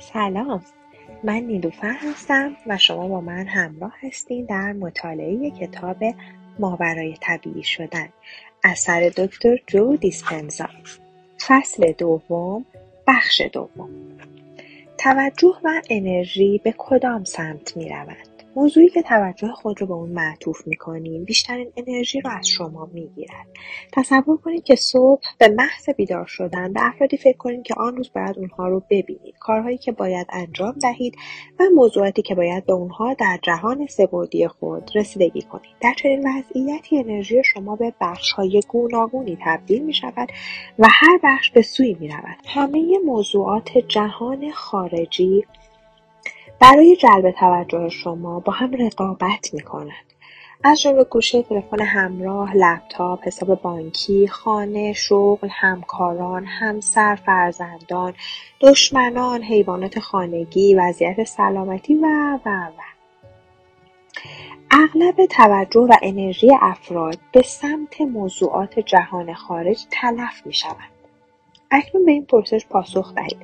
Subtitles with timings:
[0.00, 0.64] سلام.
[1.24, 5.96] من نیلوفر هستم و شما با من همراه هستین در مطالعه کتاب
[6.58, 8.08] ماورای طبیعی شدن
[8.64, 10.68] اثر دکتر جو دیسپنزا.
[11.46, 12.64] فصل دوم
[13.06, 13.90] بخش دوم.
[14.98, 20.10] توجه و انرژی به کدام سمت می رود؟ موضوعی که توجه خود رو به اون
[20.10, 23.46] معطوف می‌کنیم بیشترین انرژی رو از شما می‌گیرد.
[23.92, 28.10] تصور کنید که صبح به محض بیدار شدن به افرادی فکر کنید که آن روز
[28.14, 29.34] باید اونها رو ببینید.
[29.40, 31.16] کارهایی که باید انجام دهید
[31.60, 35.70] و موضوعاتی که باید به اونها در جهان سبودی خود رسیدگی کنید.
[35.80, 40.28] در چنین وضعیتی انرژی شما به بخشهای گوناگونی تبدیل می شود
[40.78, 45.44] و هر بخش به سوی می رود همه موضوعات جهان خارجی
[46.60, 50.10] برای جلب توجه شما با هم رقابت می‌کنند
[50.64, 58.14] از جمله گوشه تلفن همراه لپتاپ حساب بانکی خانه شغل همکاران همسر فرزندان
[58.60, 62.06] دشمنان حیوانات خانگی وضعیت سلامتی و
[62.46, 62.82] و و
[64.70, 70.99] اغلب توجه و انرژی افراد به سمت موضوعات جهان خارج تلف می شود.
[71.70, 73.36] اکنون به این پرسش پاسخ دهید.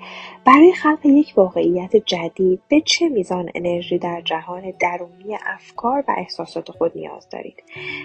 [0.45, 6.71] برای خلق یک واقعیت جدید به چه میزان انرژی در جهان درونی افکار و احساسات
[6.71, 7.63] خود نیاز دارید؟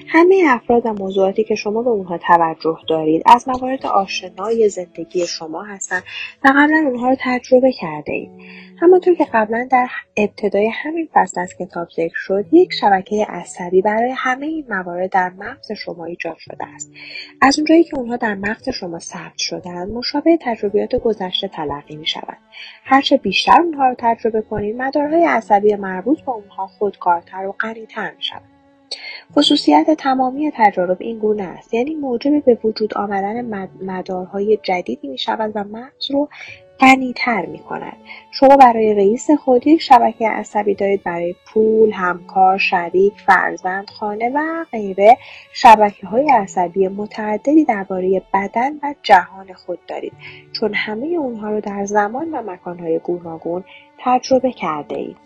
[0.07, 5.63] همه افراد و موضوعاتی که شما به اونها توجه دارید از موارد آشنای زندگی شما
[5.63, 6.03] هستند
[6.43, 8.31] و قبلا اونها رو تجربه کرده اید.
[8.81, 9.87] همانطور که قبلا در
[10.17, 15.29] ابتدای همین فصل از کتاب ذکر شد یک شبکه عصبی برای همه این موارد در
[15.29, 16.91] مغز شما ایجاد شده است.
[17.41, 22.37] از اونجایی که اونها در مغز شما ثبت شدن مشابه تجربیات گذشته تلقی می شود
[22.83, 28.23] هرچه بیشتر اونها رو تجربه کنید مدارهای عصبی مربوط به اونها خودکارتر و غنیتر می
[28.23, 28.41] شود
[29.35, 31.73] خصوصیت تمامی تجارب این گونه است.
[31.73, 36.29] یعنی موجب به وجود آمدن مدارهای جدیدی می شود و مغز رو
[36.81, 37.97] غنیتر می کند.
[38.31, 44.65] شما برای رئیس خود یک شبکه عصبی دارید برای پول، همکار، شریک، فرزند، خانه و
[44.71, 45.17] غیره
[45.53, 50.13] شبکه های عصبی متعددی درباره بدن و جهان خود دارید
[50.51, 53.63] چون همه اونها رو در زمان و مکانهای گوناگون
[53.99, 55.17] تجربه کرده اید.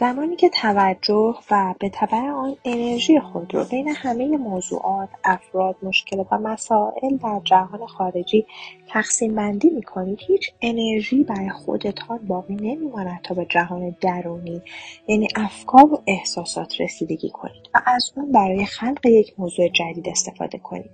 [0.00, 6.26] زمانی که توجه و به تبع آن انرژی خود رو بین همه موضوعات، افراد، مشکلات
[6.32, 8.46] و مسائل در جهان خارجی
[8.88, 14.62] تقسیم بندی می کنید هیچ انرژی برای خودتان باقی نمیماند تا به جهان درونی
[15.08, 20.58] یعنی افکار و احساسات رسیدگی کنید و از اون برای خلق یک موضوع جدید استفاده
[20.58, 20.90] کنید.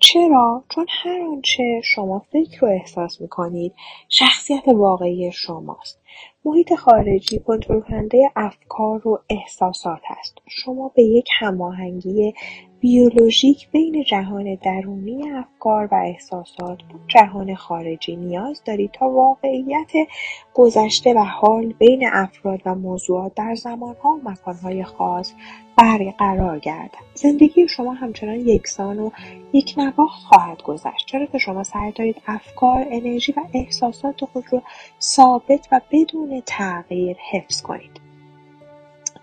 [0.00, 3.74] چرا؟ چون هر آنچه شما فکر و احساس می کنید
[4.08, 6.00] شخصیت واقعی شماست
[6.44, 12.34] محیط خارجی کنترل کننده افکار و احساسات است شما به یک هماهنگی
[12.80, 19.92] بیولوژیک بین جهان درونی افکار و احساسات با جهان خارجی نیاز دارید تا واقعیت
[20.54, 25.32] گذشته و حال بین افراد و موضوعات در زمانها و مکانهای خاص
[25.76, 26.98] برقرار گردد.
[27.14, 29.10] زندگی شما همچنان یکسان و
[29.52, 31.06] یک نگاه خواهد گذشت.
[31.06, 34.62] چرا که شما سعی دارید افکار انرژی و احساسات خود را
[35.00, 38.09] ثابت و بدون تغییر حفظ کنید؟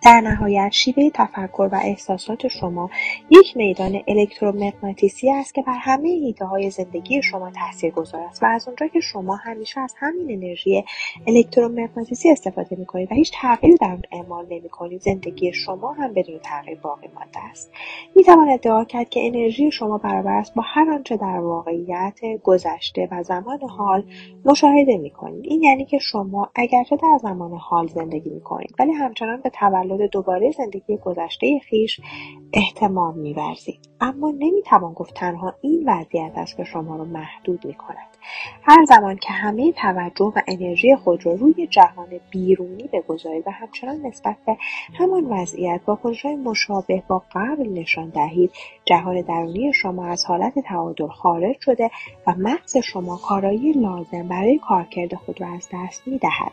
[0.03, 2.89] در نهایت شیوه تفکر و احساسات شما
[3.29, 7.51] یک میدان الکترومغناطیسی است که بر همه های زندگی شما
[7.95, 10.83] گذار است و از اونجا که شما همیشه از همین انرژی
[11.27, 16.79] الکترومغناطیسی استفاده می‌کنید و هیچ تغییری در اون اعمال نمی‌کنید زندگی شما هم بدون تغییر
[16.79, 17.71] باقی مانده است.
[18.15, 23.23] می‌توان ادعا کرد که انرژی شما برابر است با هر آنچه در واقعیت گذشته و
[23.23, 24.03] زمان حال
[24.45, 25.45] مشاهده می‌کنید.
[25.45, 30.51] این یعنی که شما اگرچه در زمان حال زندگی می‌کنید ولی همچنان به تولد دوباره
[30.51, 31.99] زندگی گذشته خویش
[32.53, 38.07] احتمام میورزید اما نمی‌توان گفت تنها این وضعیت است که شما را محدود می‌کند.
[38.63, 44.05] هر زمان که همه توجه و انرژی خود را روی جهان بیرونی بگذارید و همچنان
[44.05, 44.57] نسبت به
[44.93, 48.51] همان وضعیت با کنشهای مشابه با قبل نشان دهید
[48.85, 51.91] جهان درونی شما از حالت تعادل خارج شده
[52.27, 56.51] و مغز شما کارایی لازم برای کارکرد خود را از دست می‌دهد.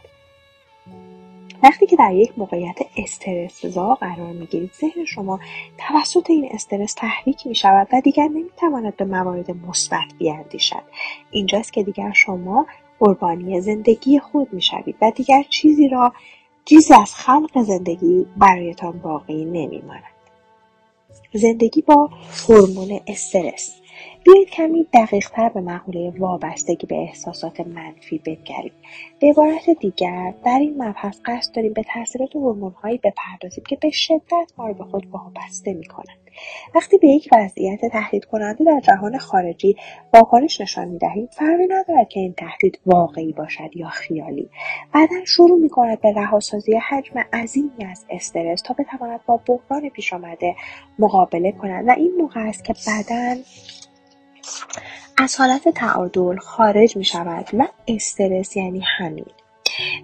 [1.64, 5.40] وقتی که در یک موقعیت استرسزا قرار می‌گیرید ذهن شما
[5.78, 10.82] توسط این استرس تحریک می شود و دیگر نمی‌تواند به موارد مثبت بیاندیشد.
[11.31, 12.66] اینجاست که دیگر شما
[13.00, 16.12] قربانی زندگی خود می‌شوید و دیگر چیزی را
[16.64, 20.02] چیزی از خلق زندگی برایتان باقی نمیماند.
[21.32, 22.11] زندگی با
[22.49, 23.81] هورمون استرس.
[24.25, 28.73] بیایید کمی دقیقتر به مقوله وابستگی به احساسات منفی بنگریم
[29.21, 34.53] به عبارت دیگر در این مبحث قصد داریم به تاثیرات هورمونهایی بپردازیم که به شدت
[34.59, 36.19] ما رو به خود وابسته می‌کنند.
[36.75, 39.76] وقتی به یک وضعیت تهدید کننده در جهان خارجی
[40.15, 44.50] واکنش نشان می‌دهیم فرقی ندارد که این تهدید واقعی باشد یا خیالی.
[44.94, 50.55] بدن شروع می‌کند به رهاسازی حجم عظیمی از استرس تا بتواند با بحران پیش آمده
[50.99, 53.37] مقابله کند و این موقع است که بدن
[55.17, 59.26] از حالت تعادل خارج می شود و استرس یعنی همین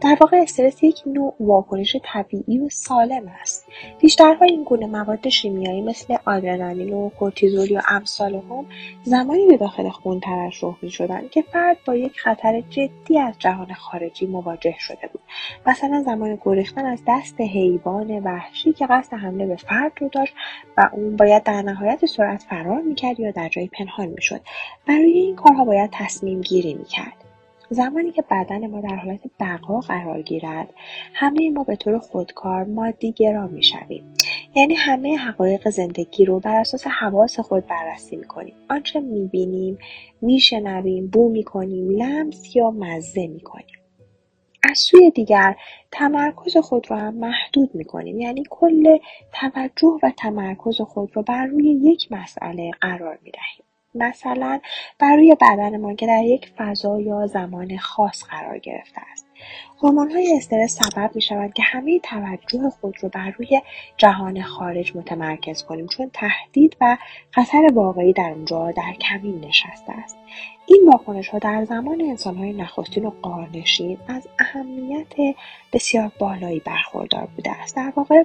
[0.00, 3.67] در واقع استرس یک نوع واکنش طبیعی و سالم است.
[4.00, 8.67] بیشترها این گونه مواد شیمیایی مثل آدرنالین و کورتیزول یا امثال هم
[9.02, 13.75] زمانی به داخل خون ترشح می شدند که فرد با یک خطر جدی از جهان
[13.75, 15.20] خارجی مواجه شده بود.
[15.67, 20.34] مثلا زمان گریختن از دست حیوان وحشی که قصد حمله به فرد رو داشت
[20.76, 24.40] و اون باید در نهایت سرعت فرار می‌کرد یا در جایی پنهان می‌شد.
[24.87, 27.30] برای این کارها باید تصمیم گیری می‌کرد.
[27.72, 30.75] زمانی که بدن ما در حالت بقا قرار گیرد
[31.14, 34.14] همه ما به طور خودکار مادی گرا می‌شویم.
[34.55, 38.55] یعنی همه حقایق زندگی رو بر اساس حواس خود بررسی می‌کنیم.
[38.70, 39.78] آنچه می‌بینیم
[40.22, 43.76] میشنویم بو می‌کنیم لمس یا مزه می‌کنیم.
[44.70, 45.56] از سوی دیگر
[45.93, 48.20] تمرکز خود را هم محدود می‌کنیم.
[48.20, 48.99] یعنی کل
[49.32, 53.64] توجه و تمرکز خود را بر روی یک مسئله قرار می‌دهیم.
[53.94, 54.60] مثلا
[54.98, 59.26] برای بدنمان که در یک فضا یا زمان خاص قرار گرفته است.
[59.82, 63.60] های استرس سبب می شوند که همه توجه خود رو بر روی
[63.96, 66.96] جهان خارج متمرکز کنیم چون تهدید و
[67.31, 70.19] خطر واقعی در اونجا در کمین نشسته است.
[70.66, 75.36] این واکنش ها در زمان انسان های نخستین و قارنشین از اهمیت
[75.72, 77.76] بسیار بالایی برخوردار بوده است.
[77.76, 78.22] در واقع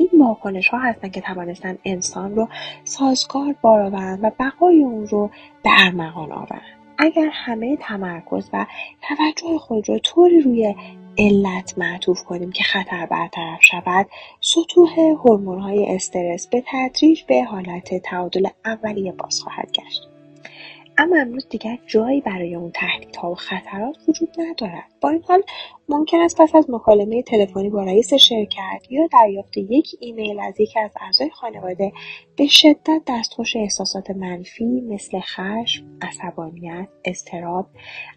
[0.00, 2.48] این واکنش ها هستند که توانستند انسان رو
[2.84, 5.30] سازگار بارآورند و بقای اون رو
[5.62, 6.80] به ارمغان آورند.
[6.98, 8.66] اگر همه تمرکز و
[9.02, 10.74] توجه خود رو طوری روی
[11.18, 14.06] علت معطوف کنیم که خطر برطرف شود
[14.40, 14.90] سطوح
[15.62, 20.09] های استرس به تدریج به حالت تعادل اولیه باز خواهد گشت.
[21.00, 24.84] اما امروز دیگر جایی برای اون تهدیدها و خطرات وجود ندارد.
[25.00, 25.42] با این حال
[25.88, 30.80] ممکن است پس از مکالمه تلفنی با رئیس شرکت یا دریافت یک ایمیل از یکی
[30.80, 31.92] از اعضای خانواده
[32.36, 37.66] به شدت دستخوش احساسات منفی مثل خشم عصبانیت اضطراب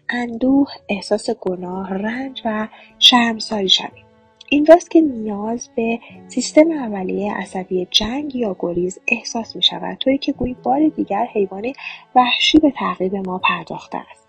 [0.08, 4.04] اندوه احساس گناه رنج و شرمساری شویم.
[4.48, 5.98] اینجاست که نیاز به
[6.28, 11.72] سیستم اولیه عصبی جنگ یا گریز احساس می شود طوری که گویی بار دیگر حیوان
[12.14, 14.28] وحشی به تعقیب ما پرداخته است.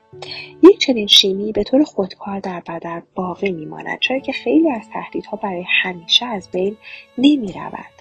[0.63, 5.37] یک چنین شیمی به طور خودکار در بدن باقی میماند چرا که خیلی از تهدیدها
[5.37, 6.77] برای همیشه از بین
[7.17, 7.95] نمی رود.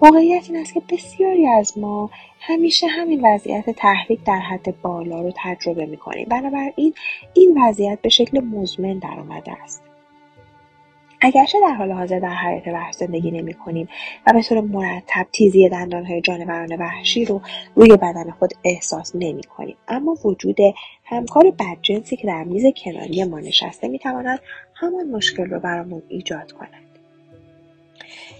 [0.00, 5.32] واقعیت این است که بسیاری از ما همیشه همین وضعیت تحریک در حد بالا رو
[5.36, 6.94] تجربه می کنیم بنابراین
[7.34, 9.89] این وضعیت به شکل مزمن در آمده است.
[11.20, 13.88] اگرچه در حال حاضر در حیات وحش زندگی نمی کنیم
[14.26, 17.40] و به طور مرتب تیزی دندانهای جانوران وحشی رو
[17.74, 19.76] روی بدن خود احساس نمی کنیم.
[19.88, 20.56] اما وجود
[21.04, 24.40] همکار بدجنسی که در میز کناری ما نشسته می تواند
[24.74, 26.90] همان مشکل رو برامون ایجاد کند.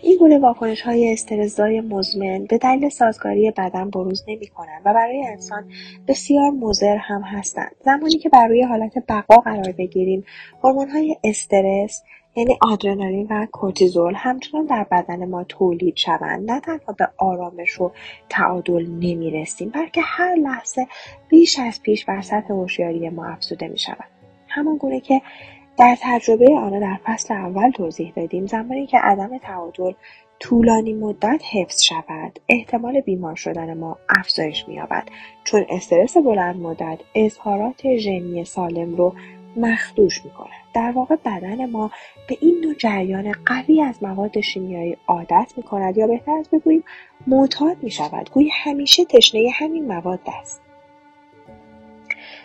[0.03, 5.27] این گونه واکنش های استرزای مزمن به دلیل سازگاری بدن بروز نمی کنند و برای
[5.27, 5.65] انسان
[6.09, 7.77] بسیار مضر هم هستند.
[7.85, 10.25] زمانی که بر روی حالت بقا قرار بگیریم
[10.63, 12.03] هورمون های استرس
[12.37, 16.51] یعنی آدرنالین و کورتیزول همچنان در بدن ما تولید شوند.
[16.51, 17.93] نه تنها به آرامش و
[18.29, 20.87] تعادل نمی‌رسیم بلکه هر لحظه
[21.29, 24.05] بیش از پیش بر سطح هوشیاری ما افزوده می شود
[24.49, 25.23] همان گونه که
[25.79, 29.93] در تجربه آنها در فصل اول توضیح دادیم زمانی که عدم تعادل
[30.41, 35.09] طولانی مدت حفظ شود احتمال بیمار شدن ما افزایش مییابد.
[35.45, 39.15] چون استرس بلند مدت اظهارات ژنی سالم رو
[39.57, 40.51] مخدوش می‌کنه.
[40.75, 41.91] در واقع بدن ما
[42.29, 46.85] به این نوع جریان قوی از مواد شیمیایی عادت می‌کند یا بهتر از بگوییم
[47.27, 48.31] معتاد می‌شود.
[48.31, 50.63] گویی همیشه تشنه همین مواد است.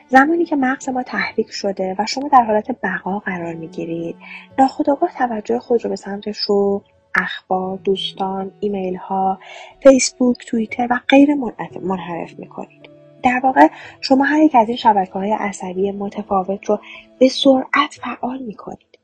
[0.07, 4.15] زمانی که مغز ما تحریک شده و شما در حالت بقا قرار می‌گیرید
[4.59, 6.79] ناخودآگاه توجه خود رو به سمت شغل
[7.15, 9.39] اخبار دوستان ایمیل ها
[9.83, 11.35] فیسبوک توییتر و غیر
[11.81, 12.84] منحرف می‌کنید.
[13.25, 13.67] در واقع
[14.01, 16.79] شما هر یک از این شبکه های عصبی متفاوت رو
[17.19, 18.99] به سرعت فعال می کنید.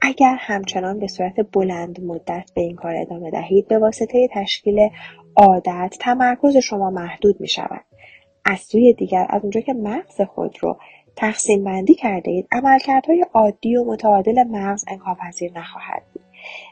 [0.00, 4.88] اگر همچنان به صورت بلند مدت به این کار ادامه دهید به واسطه تشکیل
[5.36, 7.84] عادت تمرکز شما محدود می شود.
[8.44, 10.78] از سوی دیگر از اونجا که مغز خود رو
[11.16, 16.24] تقسیم بندی کرده اید عملکردهای عادی و متعادل مغز انکارپذیر نخواهد بود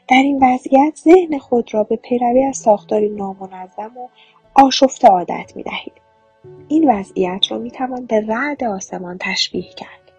[0.07, 4.07] در این وضعیت ذهن خود را به پیروی از ساختاری نامنظم و
[4.55, 6.00] آشفته عادت می دهید.
[6.67, 10.11] این وضعیت رو می‌توان به رعد آسمان تشبیه کرد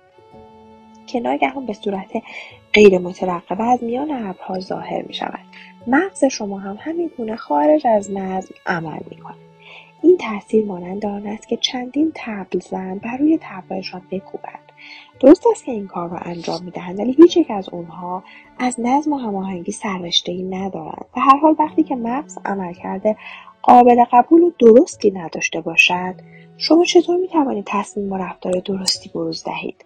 [1.07, 2.23] که ناگهان به صورت
[2.75, 5.45] غیر مترقبه از میان ابرها ظاهر می شود.
[5.87, 9.37] مغز شما هم همین گونه خارج از نظم عمل می کند.
[10.03, 14.73] این تاثیر مانند آن است که چندین تبل زن بر روی تبلشان بکوبند
[15.21, 18.25] درست است که این کار را انجام می‌دهند ولی هیچ یک از اونها
[18.59, 19.75] از نظم و هماهنگی
[20.27, 23.17] ای ندارند و هر حال وقتی که مغز عمل کرده
[23.63, 26.15] قابل قبول و درستی نداشته باشد
[26.57, 29.85] شما چطور می توانید تصمیم و رفتار درستی بروز دهید؟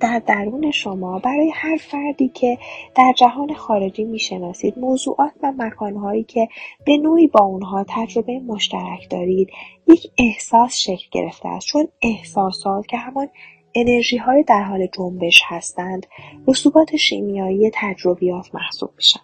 [0.00, 2.58] در درون شما برای هر فردی که
[2.94, 6.48] در جهان خارجی می‌شناسید موضوعات و مکانهایی که
[6.86, 9.48] به نوعی با اونها تجربه مشترک دارید
[9.86, 11.66] یک احساس شکل گرفته است.
[11.66, 13.28] چون احساسات که همان
[13.74, 16.06] انرژی های در حال جنبش هستند
[16.48, 19.20] رسوبات شیمیایی تجربیات محسوب میشن.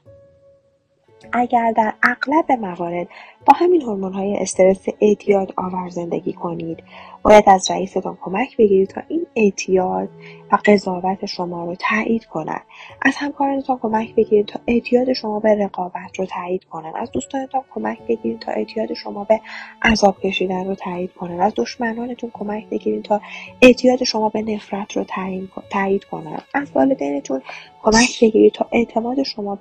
[1.32, 3.08] اگر در اغلب موارد
[3.46, 6.82] با همین های استرس اعتیاد آور زندگی کنید
[7.22, 10.08] باید از رئیستان کمک بگیرید تا این اعتیاد
[10.52, 12.62] و قضاوت شما رو تایید کنند
[13.02, 17.98] از همکارانتان کمک بگیرید تا اعتیاد شما به رقابت رو تایید کنند از دوستانتان کمک
[18.08, 19.40] بگیرید تا اعتیاد شما به
[19.82, 23.20] عذاب کشیدن رو تایید کنند از دشمنانتون کمک بگیرید تا
[23.62, 25.04] اعتیاد شما به نفرت رو
[25.70, 27.42] تایید کنند از والدینتون
[27.82, 29.58] کمک بگیرید تا اعتماد شما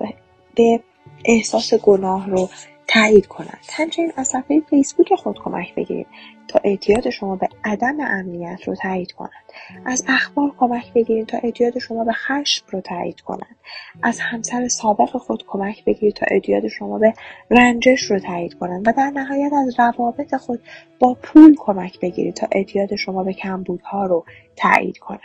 [0.55, 0.79] به
[1.25, 2.49] احساس گناه رو
[2.87, 6.07] تایید کنند همچنین از صفحه فیسبوک خود کمک بگیرید
[6.47, 9.43] تا اعتیاد شما به عدم امنیت رو تایید کنند
[9.85, 13.55] از اخبار کمک بگیرید تا اعتیاد شما به خشم رو تایید کنند
[14.03, 17.13] از همسر سابق خود کمک بگیرید تا اعتیاد شما به
[17.49, 20.59] رنجش رو تایید کنند و در نهایت از روابط خود
[20.99, 25.19] با پول کمک بگیرید تا اعتیاد شما به کمبودها رو تایید کنند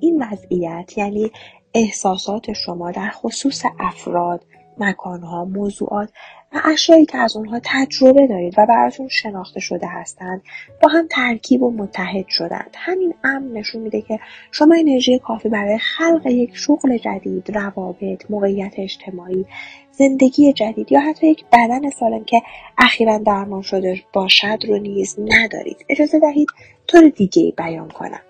[0.00, 1.30] این وضعیت یعنی
[1.74, 4.44] احساسات شما در خصوص افراد،
[4.78, 6.10] مکانها، موضوعات
[6.52, 10.42] و اشیایی که از اونها تجربه دارید و براتون شناخته شده هستند
[10.82, 12.70] با هم ترکیب و متحد شدند.
[12.74, 14.18] همین امن نشون میده که
[14.50, 19.46] شما انرژی کافی برای خلق یک شغل جدید روابط موقعیت اجتماعی
[19.90, 22.42] زندگی جدید یا حتی یک بدن سالم که
[22.78, 25.86] اخیرا درمان شده باشد رو نیز ندارید.
[25.88, 26.48] اجازه دهید
[26.86, 28.20] طور دیگه بیان کنم.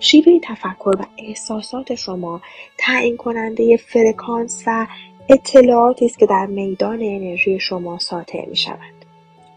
[0.00, 2.40] شیوه تفکر و احساسات شما
[2.78, 4.86] تعیین کننده فرکانس و
[5.28, 9.00] اطلاعاتی است که در میدان انرژی شما ساطع می شود.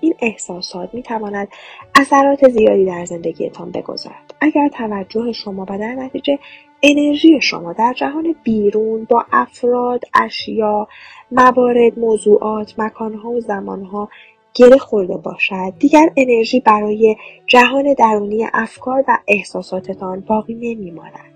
[0.02, 1.48] این احساسات می تواند
[1.96, 4.34] اثرات زیادی در زندگیتان بگذارد.
[4.42, 6.40] اگر توجه شما و در نتیجه
[6.84, 10.88] انرژی شما در جهان بیرون با افراد، اشیا،
[11.32, 14.10] موارد، موضوعات، مکانها و زمانها
[14.56, 15.74] گره خورده باشد.
[15.80, 17.16] دیگر انرژی برای
[17.48, 21.34] جهان درونی افکار و احساساتتان باقی نمیماند.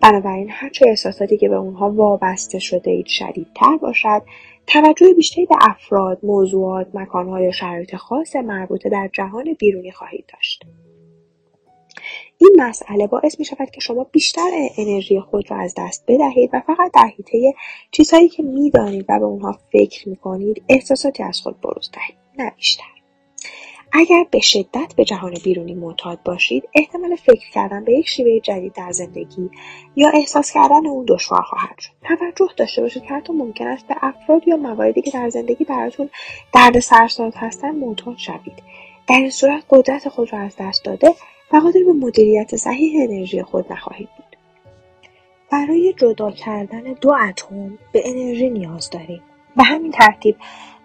[0.00, 4.22] بنابراین هرچه احساساتی که به اونها وابسته شده اید شدیدتر باشد.
[4.66, 10.64] توجه بیشتری به افراد موضوعات مکانها یا شرایط خاص مربوطه در جهان بیرونی خواهید داشت.
[12.38, 16.60] این مسئله باعث می شود که شما بیشتر انرژی خود را از دست بدهید و
[16.60, 17.54] فقط در حیطه
[17.90, 22.27] چیزهایی که می‌دانید و به اونها فکر می کنید احساساتی از خود بروز دهید.
[22.38, 22.84] نه بیشتر.
[23.92, 28.72] اگر به شدت به جهان بیرونی معتاد باشید احتمال فکر کردن به یک شیوه جدید
[28.72, 29.50] در زندگی
[29.96, 31.90] یا احساس کردن اون دشوار خواهد شد.
[32.02, 36.10] توجه داشته باشید که حتی ممکن است به افراد یا مواردی که در زندگی براتون
[36.54, 38.62] درد سرساز هستن معتاد شوید.
[39.08, 41.14] در این صورت قدرت خود را از دست داده
[41.52, 44.36] و قادر به مدیریت صحیح انرژی خود نخواهید بود.
[45.52, 49.22] برای جدا کردن دو اتم به انرژی نیاز داریم.
[49.56, 50.36] به همین ترتیب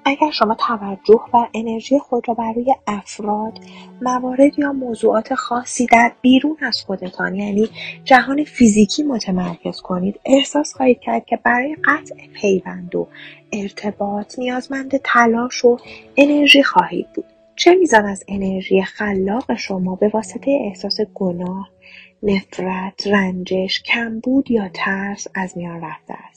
[0.06, 3.60] اگر شما توجه و انرژی خود را بر روی افراد،
[4.02, 7.70] موارد یا موضوعات خاصی در بیرون از خودتان یعنی
[8.04, 13.08] جهان فیزیکی متمرکز کنید احساس خواهید کرد که برای قطع پیوند و
[13.54, 15.78] ارتباط نیازمند تلاش و
[16.18, 17.26] انرژی خواهید بود.
[17.56, 21.70] چه میزان از انرژی خلاق شما به واسطه احساس گناه
[22.24, 26.33] نفرت رنجش کمبود یا ترس از میان رفته است؟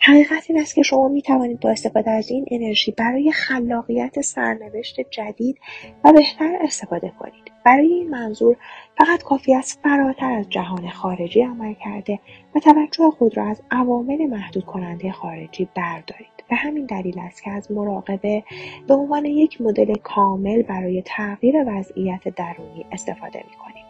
[0.00, 4.96] حقیقت این است که شما می توانید با استفاده از این انرژی برای خلاقیت سرنوشت
[5.10, 5.58] جدید
[6.04, 7.52] و بهتر استفاده کنید.
[7.64, 8.56] برای این منظور
[8.98, 12.20] فقط کافی است فراتر از جهان خارجی عمل کرده
[12.54, 16.34] و توجه خود را از عوامل محدود کننده خارجی بردارید.
[16.48, 18.44] به همین دلیل است که از مراقبه
[18.86, 23.83] به عنوان یک مدل کامل برای تغییر وضعیت درونی استفاده می کنید.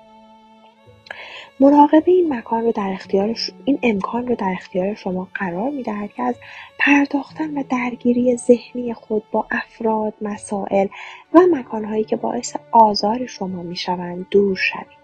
[1.61, 6.23] مراقبه این مکان رو در اختیار این امکان رو در اختیار شما قرار می‌دهد که
[6.23, 6.35] از
[6.79, 10.87] پرداختن و درگیری ذهنی خود با افراد مسائل
[11.35, 15.04] و مکانهایی که باعث آزار شما می‌شوند دور شوید.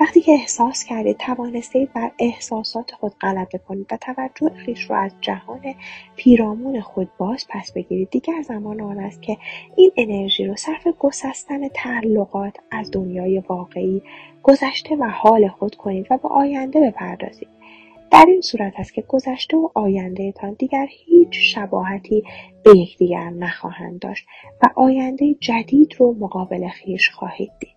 [0.00, 5.12] وقتی که احساس کردید توانستید بر احساسات خود غلبه کنید و توجه خیش رو از
[5.20, 5.74] جهان
[6.16, 9.36] پیرامون خود باز پس بگیرید دیگر زمان آن است که
[9.76, 14.02] این انرژی رو صرف گسستن تعلقات از دنیای واقعی
[14.42, 17.48] گذشته و حال خود کنید و به آینده بپردازید.
[18.10, 22.24] در این صورت است که گذشته و آیندهتان دیگر هیچ شباهتی
[22.64, 24.26] به یکدیگر نخواهند داشت
[24.62, 27.73] و آینده جدید رو مقابل خیش خواهید دید.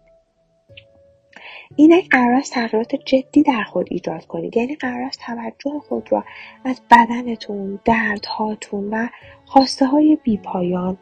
[1.76, 4.58] اینک قرار است تغییرات جدی در خود ایجاد کنید.
[4.58, 6.24] یعنی قرار است توجه خود را
[6.66, 9.08] از بدنتون دردهاتون و
[9.46, 10.98] خواسته های بیپایان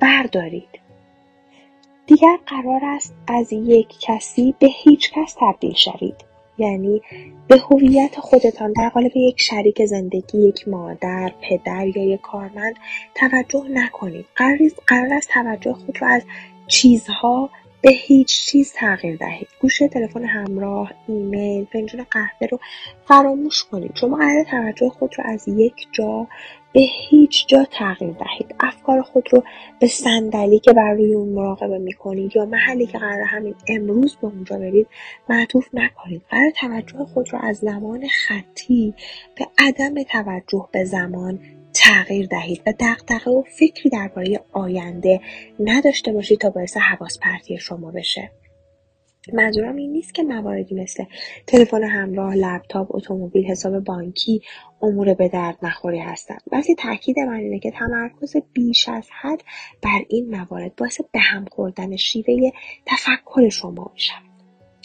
[0.00, 0.68] بردارید.
[2.06, 6.28] دیگر قرار است از یک کسی به هیچ کس تبدیل شوید.
[6.58, 7.02] یعنی
[7.48, 12.74] به هویت خودتان در قالب یک شریک زندگی یک مادر پدر یا یک کارمند
[13.14, 14.26] توجه نکنید.
[14.86, 16.22] قرار است توجه خود را از
[16.66, 17.50] چیزها
[17.82, 19.48] به هیچ چیز تغییر دهید.
[19.60, 22.58] گوشه تلفن همراه ایمیل فنجان قهوه رو
[23.04, 23.92] فراموش کنید.
[23.94, 26.26] شما قرار توجه خود رو از یک جا
[26.72, 28.54] به هیچ جا تغییر دهید.
[28.60, 29.44] افکار خود رو
[29.80, 34.26] به صندلی که بر روی اون مراقبه می‌کنید یا محلی که قرار همین امروز به
[34.26, 34.86] اونجا برید
[35.28, 36.22] معطوف نکنید.
[36.30, 38.94] قرار توجه خود رو از زمان خطی
[39.36, 41.38] به عدم توجه به زمان
[41.78, 45.20] تغییر دهید و دغدغه و فکری درباره آینده
[45.60, 48.30] نداشته باشید تا باعث حواس پرتی شما بشه.
[49.32, 51.04] منظورم این نیست که مواردی مثل
[51.46, 54.42] تلفن همراه لپتاپ اتومبیل حساب بانکی
[54.82, 56.40] امور به درد نخوری هستند.
[56.52, 59.42] بلکه تاکید من اینه که تمرکز بیش از حد
[59.82, 62.50] بر این موارد باعث به هم خوردن شیوه
[62.86, 64.22] تفکر شما می‌شود.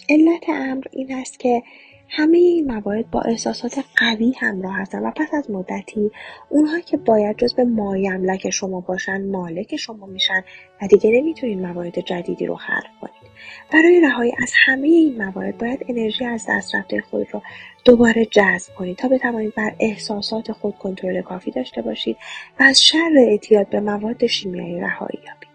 [0.08, 1.62] علت امر این است که
[2.08, 6.10] همه این موارد با احساسات قوی همراه هستند و پس از مدتی
[6.48, 10.44] اونها که باید جز به مایملک شما باشن مالک شما میشن
[10.82, 13.32] و دیگه نمی‌تونین موارد جدیدی رو خلق کنید
[13.72, 17.42] برای رهایی از همه این موارد باید انرژی از دست رفته خود را
[17.84, 22.16] دوباره جذب کنید تا بتوانید بر احساسات خود کنترل کافی داشته باشید
[22.60, 25.53] و از شر اعتیاد به مواد شیمیایی رهایی یابید.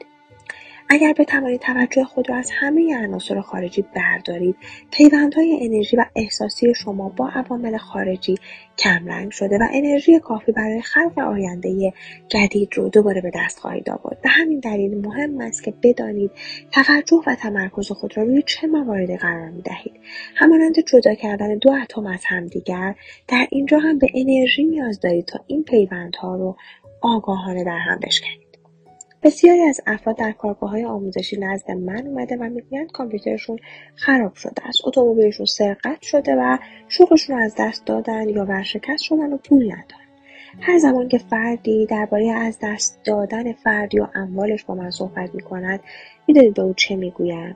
[0.92, 4.56] اگر بتوانید توجه خود را از همه عناصر خارجی بردارید
[4.92, 8.36] پیوندهای انرژی و احساسی شما با عوامل خارجی
[8.78, 11.94] کمرنگ شده و انرژی کافی برای خلق آینده
[12.28, 14.22] جدید رو دوباره به دست خواهید آورد.
[14.22, 16.32] به همین دلیل مهم است که بدانید
[16.72, 19.94] توجه و تمرکز خود را روی چه مواردی قرار می دهید.
[20.36, 22.96] همانند جدا کردن دو اتم از همدیگر
[23.28, 26.58] در اینجا هم به انرژی نیاز دارید تا این پیوندها رو
[27.02, 28.49] آگاهانه در هم بشکنید.
[29.24, 33.60] بسیاری از افراد در های آموزشی نزد من اومده و می‌گویند کامپیوترشون
[33.96, 34.82] خراب شده است.
[34.88, 40.10] اتومبیلشون سرقت شده و شوقشون رو از دست دادن یا ورشکست شدن و پول ندارن.
[40.60, 45.80] هر زمان که فردی درباره از دست دادن فردی یا اموالش با من صحبت می‌کند
[46.28, 47.56] می‌دانید به او چه می‌گویم؟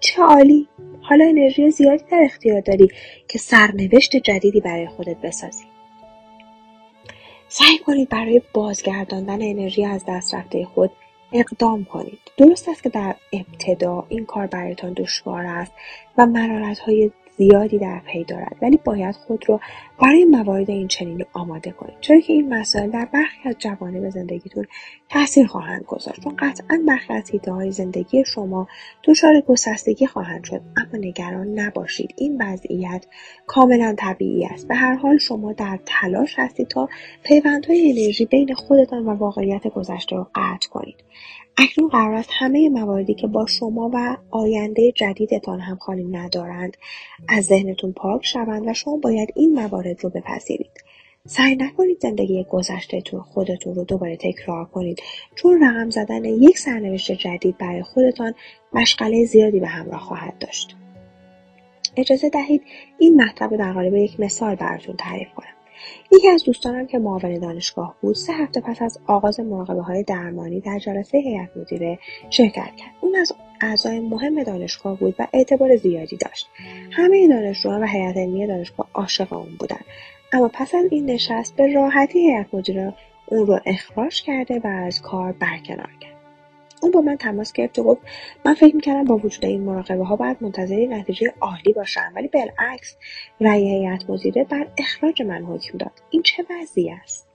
[0.00, 0.68] چه عالی!
[1.00, 2.88] حالا انرژی زیادی در اختیار داری
[3.28, 5.64] که سرنوشت جدیدی برای خودت بسازی.
[7.48, 10.90] سعی کنید برای بازگرداندن انرژی از دست رفته خود
[11.32, 12.18] اقدام کنید.
[12.36, 15.72] درست است که در ابتدا این کار برایتان دشوار است
[16.18, 16.26] و
[16.86, 19.60] های زیادی در پی دارد ولی باید خود را
[20.02, 21.94] برای موارد این چنینی آماده کنید.
[22.00, 24.66] چرا که این مسائل در برخی از جوانب زندگیتون
[25.08, 28.68] تاثیر خواهند گذاشت چون قطعا برخی از های زندگی شما
[29.04, 30.60] دچار گسستگی خواهند شد.
[30.76, 32.14] اما نگران نباشید.
[32.18, 33.06] این وضعیت
[33.46, 34.68] کاملا طبیعی است.
[34.68, 36.88] به هر حال شما در تلاش هستید تا
[37.24, 40.96] پیوندهای انرژی بین خودتان و واقعیت گذشته را قطع کنید.
[41.58, 46.76] اکنون قرار است همه مواردی که با شما و آینده جدیدتان همخوانی ندارند
[47.28, 50.70] از ذهنتون پاک شوند و شما باید این موارد رو بپذیرید.
[51.26, 55.02] سعی نکنید زندگی گذشتهتون خودتون رو دوباره تکرار کنید.
[55.34, 58.34] چون رقم زدن یک سرنوشت جدید برای خودتان
[58.72, 60.76] مشغله زیادی به همراه خواهد داشت.
[61.96, 62.62] اجازه دهید
[62.98, 65.46] این مطلب رو در قالب یک مثال براتون تعریف کنم.
[66.12, 70.60] یکی از دوستانم که معاون دانشگاه بود سه هفته پس از آغاز مراقبه های درمانی
[70.60, 71.98] در جلسه هیئت مدیره
[72.30, 72.94] شرکت کرد.
[73.00, 76.48] اون از اعضای مهم دانشگاه بود و اعتبار زیادی داشت.
[76.92, 79.84] همه دانشجویان و هیئت علمی دانشگاه عاشق اون بودند.
[80.32, 82.94] اما پس از این نشست به راحتی هیئت مدیره
[83.26, 86.12] اون رو اخراج کرده و از کار برکنار کرد.
[86.82, 88.00] اون با من تماس گرفت و گفت
[88.44, 92.96] من فکر می‌کردم با وجود این مراقبه ها باید منتظر نتیجه عالی باشم ولی بالعکس
[93.40, 95.92] رأی هیئت مدیره بر اخراج من حکم داد.
[96.10, 97.31] این چه وضعی است؟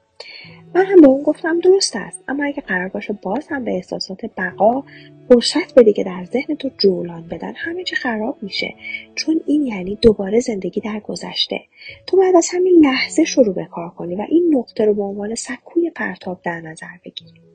[0.76, 2.24] من هم به اون گفتم درست است.
[2.28, 4.84] اما اگه قرار باشه باز هم به احساسات بقا
[5.30, 8.76] فرصت بدی که در ذهن تو جولان بدن همه چی خراب میشه.
[9.16, 11.60] چون این یعنی دوباره زندگی در گذشته.
[12.08, 15.36] تو باید از همین لحظه شروع به کار کنی و این نقطه رو به عنوان
[15.36, 17.47] سکوی پرتاب در نظر بگیری.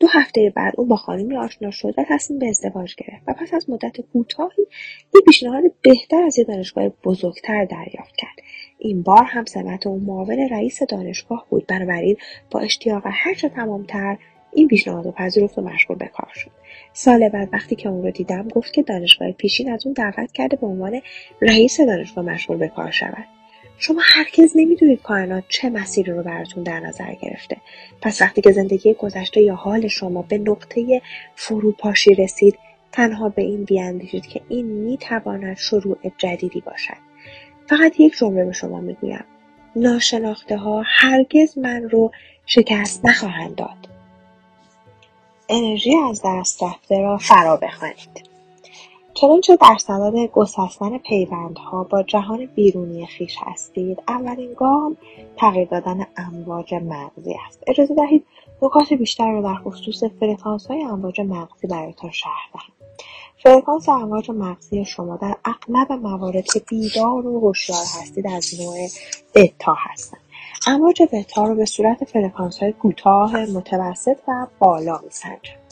[0.00, 3.54] دو هفته بعد اون با خانمی آشنا شد و تصمیم به ازدواج گرفت و پس
[3.54, 4.66] از مدت کوتاهی
[5.14, 8.36] یه پیشنهاد بهتر از یه دانشگاه بزرگتر دریافت کرد.
[8.78, 11.66] این بار هم سمت اون معاون رئیس دانشگاه بود.
[11.66, 12.16] بنابراین
[12.50, 14.18] با اشتیاق هرچه تمامتر
[14.52, 16.50] این پیشنهاد رو پذیرفت و مشغول به کار شد.
[16.92, 20.56] سال بعد وقتی که اون رو دیدم گفت که دانشگاه پیشین از اون دعوت کرده
[20.56, 21.00] به عنوان
[21.42, 23.35] رئیس دانشگاه مشغول به کار شود.
[23.78, 27.56] شما هرگز نمی‌دونید کائنات چه مسیری رو براتون در نظر گرفته.
[28.02, 31.02] پس وقتی که زندگی گذشته یا حال شما به نقطه
[31.34, 32.58] فروپاشی رسید
[32.92, 36.96] تنها به این بیاندیشید که این می‌تواند شروع جدیدی باشد.
[37.68, 39.24] فقط یک جمله به شما می‌گویم.
[39.76, 42.12] ناشناخته ها هرگز من رو
[42.46, 43.88] شکست نخواهند داد.
[45.48, 48.35] انرژی از دست رفته را فرا بخوانید.
[49.16, 54.96] چنانچه در صدد گسستن پیوندها با جهان بیرونی خویش هستید اولین گام
[55.36, 57.62] تغییر دادن امواج مغزی است.
[57.66, 58.26] اجازه دهید
[58.62, 62.72] نکات بیشتری را در خصوص فرکانس های امواج مغزی برایتان شرح دهم.
[63.42, 68.88] فرکانس امواج مغزی شما در اغلب موارد که بیدار و هوشیار هستید از نوع
[69.34, 70.20] بتا هستند.
[70.66, 75.65] امواج بتا رو به صورت فرکانس های کوتاه متوسط و بالا میسنجند.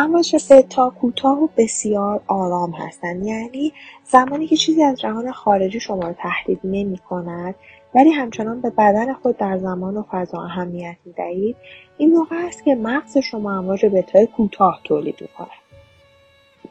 [0.00, 3.72] امواج بتا کوتاه و بسیار آرام هستند یعنی
[4.04, 7.54] زمانی که چیزی از جهان خارجی شما رو تهدید نمی کند
[7.94, 11.56] ولی همچنان به بدن خود در زمان و فضا اهمیت می دهید
[11.98, 15.28] این موقع است که مغز شما امواج بتای کوتاه تولید.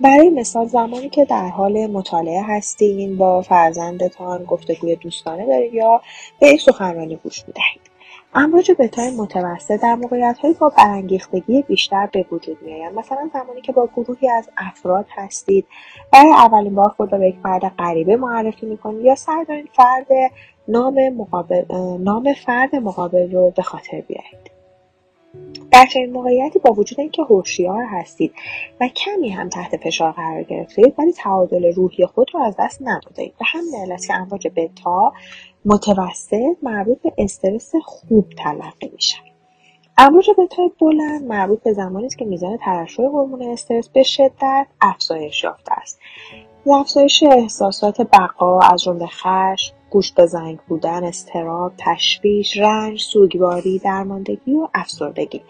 [0.02, 6.02] برای مثال زمانی که در حال مطالعه هستین با فرزندتان گفتگوی دوستانه دارید یا
[6.40, 7.97] به سخنرانی گوش می‌دهید
[8.40, 13.90] امواج بتای متوسط در موقعیتهایی با برانگیختگی بیشتر به وجود میآیند مثلا زمانی که با
[13.96, 15.66] گروهی از افراد هستید
[16.14, 20.08] برای اولین بار خود را به یک فرد غریبه معرفی می‌کنید یا سعی دارید فرد
[20.68, 21.64] نام, مقابل،
[22.00, 24.58] نام فرد مقابل رو به خاطر بیارید؟
[25.72, 28.34] در چنین موقعیتی با وجود اینکه هوشیار هستید
[28.82, 33.34] و کمی هم تحت فشار قرار گرفتید ولی تعادل روحی خود را از دست ندادید
[33.40, 35.14] به همین علت که امواج بتا
[35.70, 39.24] متوسط مربوط به استرس خوب تلقی میشن
[39.98, 45.44] امواج بتای بلند مربوط به زمانی است که میزان ترشح هورمون استرس به شدت افزایش
[45.44, 46.00] یافته است.
[46.72, 54.54] افزایش احساسات بقا از جمله خشم گوش به زنگ بودن استراب تشویش رنج سوگواری درماندگی
[54.54, 55.42] و افسردگی.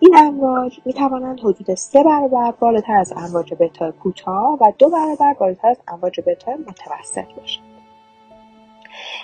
[0.00, 5.34] این امواج می توانند حدود سه برابر بالاتر از امواج بتا کوتاه و دو برابر
[5.40, 7.73] بالاتر از امواج بتا متوسط باشند.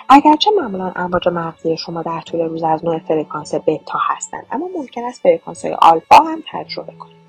[0.09, 5.03] اگرچه معمولا امواج مغزی شما در طول روز از نوع فرکانس بتا هستند اما ممکن
[5.03, 7.21] است فرکانس های آلفا هم تجربه کنید.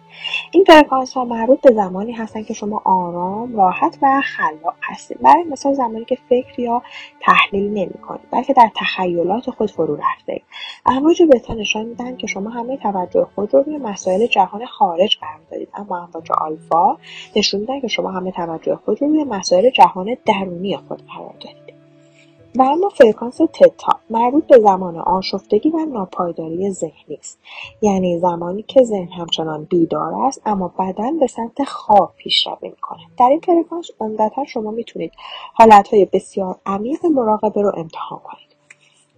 [0.51, 5.21] این فرکانس ها مربوط به زمانی هستند که شما آرام راحت و خلاق هستید.
[5.21, 6.83] برای مثال زمانی که فکر یا
[7.21, 10.43] تحلیل نمی کنید بلکه در تخیلات خود فرو رفته اید.
[10.87, 15.41] امواج بتا نشان می‌دهند که شما همه توجه خود رو روی مسائل جهان خارج قرار
[15.51, 15.69] دادید.
[15.75, 16.97] اما امواج آلفا
[17.37, 21.62] نشون میدن که شما همه توجه خود رو روی مسائل جهان درونی خود قرار دادید
[22.57, 27.38] و اما فرکانس تتا مربوط به زمان آشفتگی و ناپایداری ذهنی است
[27.83, 33.01] یعنی زمانی که ذهن همچنان بیدار است اما بدن به سمت خواب پیشروی می‌کنه.
[33.19, 35.12] در این فرکانس عمدتا شما می‌تونید
[35.55, 38.52] حالتهای بسیار عمیق مراقبه رو امتحان کنید.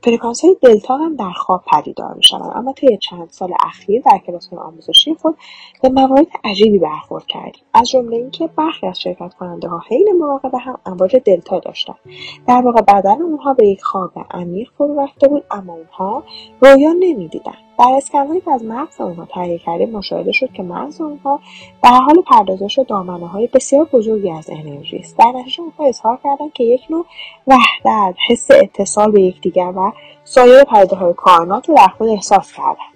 [0.05, 4.19] فرکانس های دلتا هم در خواب پدیدار می شوند اما طی چند سال اخیر در
[4.27, 5.37] کلاس های آموزشی خود
[5.83, 7.62] به موارد عجیبی برخورد کردیم.
[7.75, 11.99] از جمله اینکه برخی از شرکت کننده ها حین مراقبه هم امواج دلتا داشتند.
[12.47, 16.23] در واقع بدن اونها به یک خواب عمیق فرو رفته بود اما اونها
[16.61, 17.63] رویا نمی‌دیدند.
[17.79, 21.41] در اسکنهایی که از مغز اونها تهیه کردیم مشاهده شد که مغز اونها
[21.83, 25.19] در حال پردازش دامنه های بسیار بزرگی از انرژی است.
[25.19, 27.07] در نتیجه اونها اظهار کردند که یک نوع
[27.47, 29.93] وحدت حس اتصال به یکدیگر و
[30.25, 32.95] سایر پدیده های کائنات رو در خود احساس کردند.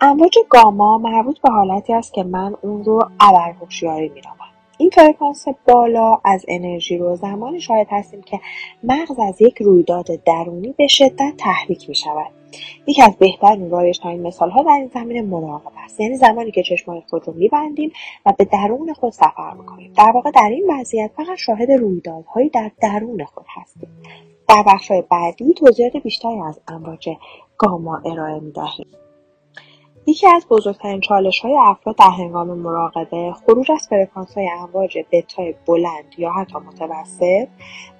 [0.00, 6.20] امواج گاما مربوط به حالتی است که من اون رو ابرهوشیاری مینامم این فرکانس بالا
[6.24, 8.40] از انرژی رو زمانی شاید هستیم که
[8.82, 12.30] مغز از یک رویداد درونی به شدت تحریک می شود.
[12.86, 16.00] یکی از بهترین رایجترین مثالها در این زمینه مراقبه است.
[16.00, 17.92] یعنی زمانی که چشمهای خود رو میبندیم
[18.26, 22.70] و به درون خود سفر می‌کنیم در واقع در این وضعیت فقط شاهد رویدادهایی در
[22.80, 23.88] درون خود هستیم.
[24.48, 27.08] در بخشهای بعدی توضیحات بیشتری از امواج
[27.58, 28.86] گاما ارائه می‌دهیم
[30.06, 31.00] یکی از بزرگترین
[31.42, 33.88] های افراد در هنگام مراقبه خروج از
[34.36, 37.48] های امواج بتای بلند یا حتی متوسط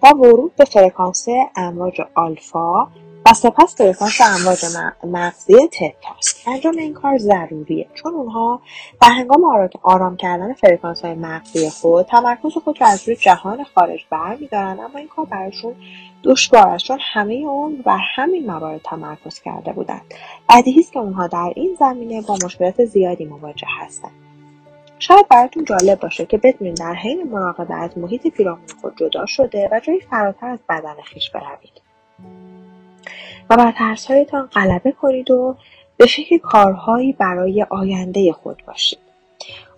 [0.03, 2.89] و ورود به فرکانس امواج آلفا
[3.27, 4.65] و سپس فرکانس امواج
[5.05, 7.87] مغزی تتاست انجام این کار ضروریه.
[7.95, 8.61] چون اونها
[9.03, 14.01] در هنگام آرام کردن فرکانس های مغزی خود تمرکز خود را از روی جهان خارج
[14.11, 15.75] برمیدارن اما این کار براشون
[16.25, 16.85] دشوار است.
[16.85, 20.15] چون همه اون بر همین موارد تمرکز کرده بودند.
[20.49, 24.13] بدیهی است که اونها در این زمینه با مشکلات زیادی مواجه هستند.
[24.99, 29.69] شاید براتون جالب باشه که بدونید در حین مراقبه از محیط پیرامون خود جدا شده
[29.73, 31.85] و جایی فراتر از بدن خیش بروید.
[33.51, 35.57] و بر ترسهایتان غلبه کنید و
[35.97, 38.99] به فکر کارهایی برای آینده خود باشید.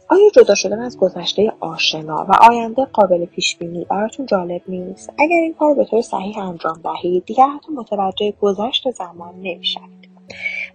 [0.09, 5.37] آیا جدا شدن از گذشته آشنا و آینده قابل پیش بینی براتون جالب نیست؟ اگر
[5.37, 10.09] این کار به طور صحیح انجام دهید دیگر حتی متوجه گذشت زمان نمی‌شوید.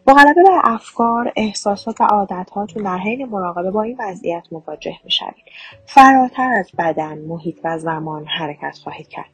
[0.05, 5.45] با غلبه بر افکار احساسات و عادتهاتون در حین مراقبه با این وضعیت مواجه می‌شوید.
[5.85, 9.29] فراتر از بدن محیط و زمان حرکت خواهید کرد.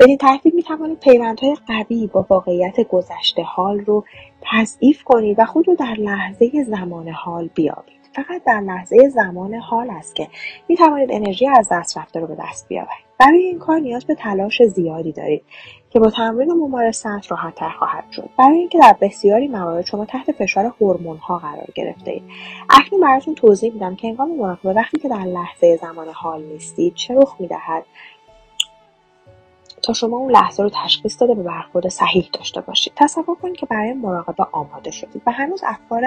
[0.00, 4.04] بدین ترتیب می توانید پیوندهای قوی با واقعیت گذشته حال رو
[4.40, 8.00] تضعیف کنید و خود رو در لحظه زمان حال بیابید.
[8.14, 10.28] فقط در لحظه زمان حال است که
[10.68, 13.04] می توانید انرژی از دست رفته رو به دست بیاورید.
[13.18, 15.42] برای این کار نیاز به تلاش زیادی دارید
[15.90, 18.30] که با تمرین و ممارست راحتتر خواهد شد.
[18.38, 20.64] برای اینکه در بسیاری موارد شما تحت فشار
[21.20, 22.22] ها قرار گرفته اید.
[22.70, 27.14] اکنون براتون توضیح میدم که هنگام مراقبه وقتی که در لحظه زمان حال نیستید چه
[27.14, 27.84] رخ می‌دهد
[29.82, 32.92] تا شما اون لحظه رو تشخیص داده به برخورد صحیح داشته باشید.
[32.96, 36.02] تصور کنید که برای مراقبه آماده شدید و هنوز افکار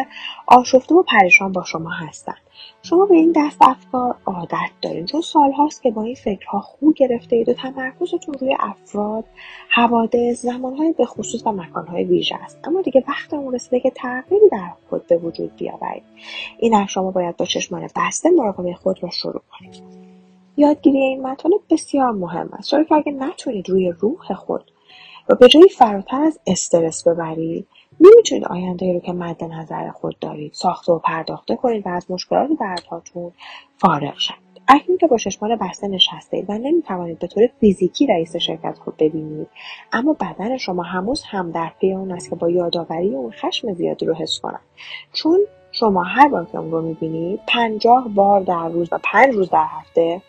[0.48, 2.38] آشفته و پریشان با شما هستند
[2.82, 7.36] شما به این دست افکار عادت دارید چون سالهاست که با این فکرها خو گرفته
[7.36, 9.26] اید و تمرکزتون روی افراد
[9.70, 12.60] حوادث زمانهای به خصوص و مکانهای ویژه است.
[12.64, 16.04] اما دیگه وقت اون رسیده که تغییری در خود به وجود بیاورید.
[16.60, 20.03] این شما باید با چشمان بسته مراقبه خود را شروع کنید.
[20.58, 24.72] یادگیری این مطالب بسیار مهم است چرا که اگه نتونید روی روح خود
[25.30, 27.68] و به جایی فراتر از استرس ببرید
[28.00, 32.50] نمی‌تونید آینده رو که مد نظر خود دارید ساخته و پرداخته کنید و از مشکلات
[32.60, 33.32] دردهاتون
[33.78, 34.44] فارغ شوید.
[34.68, 39.48] اکنون که با چشمان بسته نشسته و نمی‌توانید به طور فیزیکی رئیس شرکت خود ببینید
[39.94, 44.06] اما بدن شما هنوز هم در پی اون است که با یادآوری اون خشم زیادی
[44.06, 44.62] رو حس کنند
[45.14, 45.40] چون
[45.72, 49.66] شما هر بار که اون رو می‌بینید پنجاه بار در روز و پنج روز در
[49.70, 50.22] هفته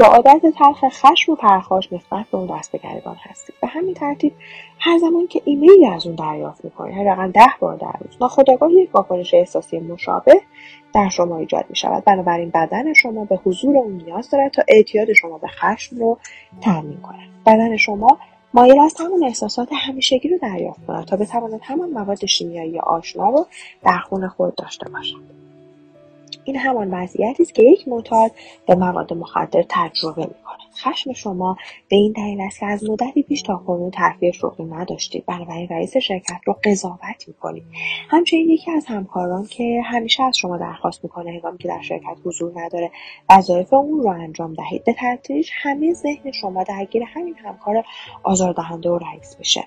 [0.00, 3.54] با عادت تلخ خشم و پرخاش نسبت به اون دست به گریبان هستید.
[3.60, 4.32] به همین ترتیب
[4.78, 8.94] هر زمان که ایمیلی از اون دریافت می‌کنید حداقل ده بار در روز ناخودآگاه یک
[8.94, 10.40] واکنش احساسی مشابه
[10.94, 15.12] در شما ایجاد می شود بنابراین بدن شما به حضور اون نیاز دارد تا اعتیاد
[15.12, 16.18] شما به خشم رو
[16.60, 17.28] تامین کند.
[17.46, 18.18] بدن شما
[18.54, 23.46] مایل است همون احساسات همیشگی رو دریافت کند تا بتواند همان مواد شیمیایی آشنا رو
[23.84, 25.41] در خون خود داشته باشد.
[26.44, 28.30] این همان وضعیتی است که یک معتاد
[28.66, 31.56] به مواد مخدر تجربه می‌کنه خشم شما
[31.88, 35.26] به این دلیل است که از مدتی پیش تا کنون ترفیع شغلی نداشتید.
[35.26, 37.64] بنابراین رئیس شرکت رو قضاوت می‌کنید.
[38.10, 42.52] همچنین یکی از همکاران که همیشه از شما درخواست می‌کنه هنگامی که در شرکت حضور
[42.56, 42.90] نداره
[43.30, 44.84] وظایف اون رو انجام دهید.
[44.84, 47.84] به تدریج همه ذهن شما درگیر همین همکار
[48.22, 49.64] آزاردهنده و رئیس بشه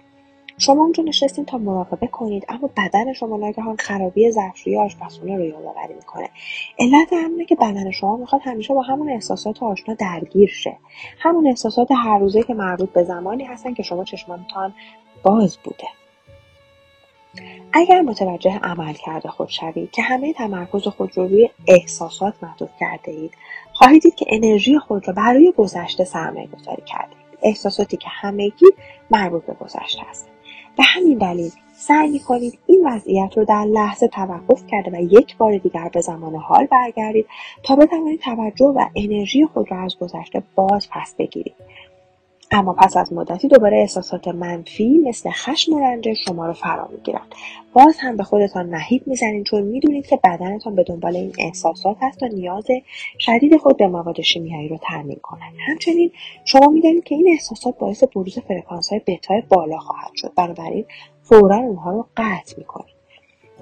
[0.57, 5.93] شما اونجا نشستین تا مراقبه کنید اما بدن شما ناگهان خرابی ظرفشویی آشپزخونه رو یادآوری
[5.93, 6.29] می‌کنه.
[6.79, 10.77] علت همینه که بدن شما می‌خواد همیشه با همون احساسات آشنا درگیر شه.
[11.19, 14.73] همون احساسات هر روزه که مربوط به زمانی هستن که شما چشمانتان
[15.23, 15.87] باز بوده.
[17.73, 23.11] اگر متوجه عمل کرده خود شوید که همه تمرکز خود رو روی احساسات محدود کرده
[23.11, 23.31] اید
[23.73, 28.65] خواهید دید که انرژی خود را برای گذشته سرمایه گذاری کرده اید احساساتی که همگی
[29.11, 30.34] مربوط به گذشته هستند
[30.77, 35.38] به همین دلیل سعی می کنید این وضعیت رو در لحظه توقف کرده و یک
[35.38, 37.25] بار دیگر به زمان حال برگردید
[37.63, 41.55] تا بتوانید توجه و انرژی خود را از گذشته باز پس بگیرید.
[42.55, 47.35] اما پس از مدتی دوباره احساسات منفی مثل خشم و رنج شما رو فرا می‌گیرند.
[47.73, 52.19] باز هم به خودتان نهیب می‌زنید چون می‌دونید که بدنتان به دنبال این احساسات هست
[52.19, 52.67] تا نیاز
[53.19, 55.53] شدید خود به مواد شیمیایی رو تامین کنند.
[55.67, 56.11] همچنین
[56.45, 60.31] شما می‌دانید که این احساسات باعث بروز فرکانس های بتای بالا خواهد شد.
[60.37, 60.85] بنابراین
[61.21, 62.94] فورا اونها رو قطع می‌کنید.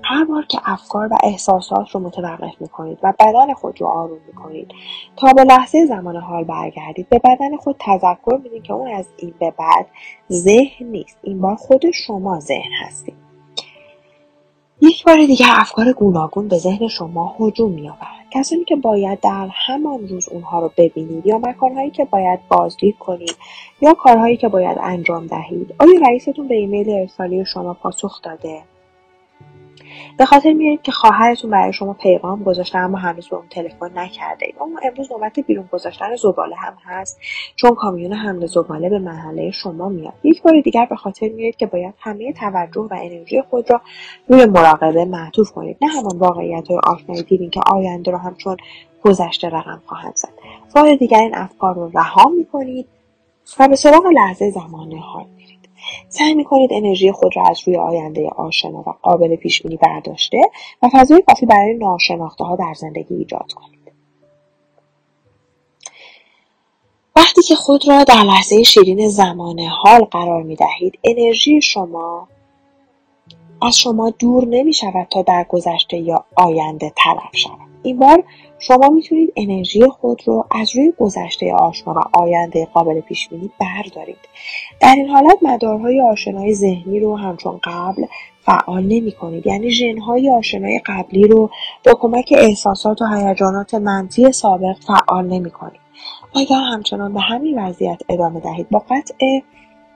[0.04, 4.72] هر بار که افکار و احساسات رو متوقف می‌کنید و بدن خود رو آروم می‌کنید
[5.18, 9.34] تا به لحظه زمان حال برگردید به بدن خود تذکر می‌دید که اون از این
[9.39, 9.86] به بعد
[10.32, 11.18] ذهن نیست.
[11.24, 13.24] این بار خود شما ذهن هستید
[14.82, 18.30] یک بار دیگر افکار گوناگون به ذهن شما هجوم میآورد.
[18.32, 23.36] کسانی که باید در همان روز اونها رو ببینید یا مکانهایی که باید بازدید کنید
[23.82, 25.76] یا کارهایی که باید انجام دهید.
[25.80, 28.62] آیا رئیستون به ایمیل ارسالی شما پاسخ داده؟
[30.17, 34.54] به خاطر میارید که خواهرتون برای شما پیغام گذاشته اما هنوز به اون تلفن نکرده
[34.62, 37.19] اما امروز نوبت بیرون گذاشتن زباله هم هست
[37.56, 40.13] چون کامیون حمل زباله به محله شما میاد.
[40.23, 43.82] یک بار دیگر به خاطر میارید که باید همه توجه و انرژی خود را
[44.28, 45.78] روی مراقبه معطوف کنید.
[45.82, 48.58] نه همان واقعیت های آشنایی دیدین که آینده رو همچون
[49.04, 50.30] گذشته رقم خواهند زد.
[50.76, 52.88] بار دیگر این افکار رو رها می‌کنید
[53.60, 55.26] و به سراغ لحظه زمان حال.
[56.10, 60.41] سعی می‌کنید انرژی خود را از روی آینده آشنا و قابل پیشبینی برداشته
[60.84, 63.74] و فضای کافی برای ناشناخته ها در زندگی ایجاد کنید.
[67.15, 72.28] وقتی که خود را در لحظه شیرین زمان حال قرار می دهید انرژی شما
[73.62, 77.60] از شما دور نمی شود تا در گذشته یا آینده تلف شود.
[77.84, 78.24] این بار
[78.67, 84.17] شما می‌تونید انرژی خود رو از روی گذشته آشنا و آینده قابل پیش بینی بردارید.
[84.80, 88.06] در این حالت مدارهای آشنای ذهنی رو همچون قبل
[88.41, 91.49] فعال نمی کنید یعنی ژنهای آشنای قبلی رو
[91.86, 95.82] با کمک احساسات و هیجانات منفی سابق فعال نمی کنید
[96.36, 98.69] اگر همچنان به همین وضعیت ادامه دهید.
[98.69, 99.39] با قطع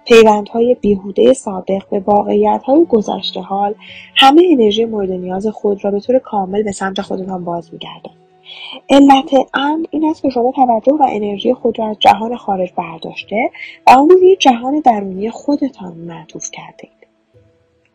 [0.05, 3.75] پیوندهای بیهوده سابق به واقعیتهای گذشته حال
[4.15, 8.26] همه انرژی مورد نیاز خود را به طور کامل به سمت خودتان باز میگردانید.
[8.89, 13.49] علت امر این است که شما توجه و انرژی خود را از جهان خارج برداشته
[13.87, 17.07] و آن روی جهان درونی خودتان معطوف کرده اید.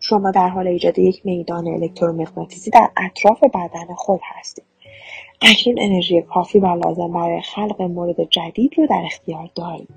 [0.01, 4.65] شما در حال ایجاد یک میدان الکترومغناطیسی در اطراف بدن خود هستید.
[5.43, 9.89] اکنون انرژی کافی و لازم برای خلق مورد جدید رو در اختیار دارید.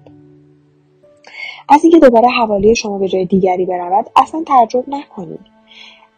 [1.70, 5.55] از اینکه دوباره حوالی شما به جای دیگری برود اصلا تعجب نکنید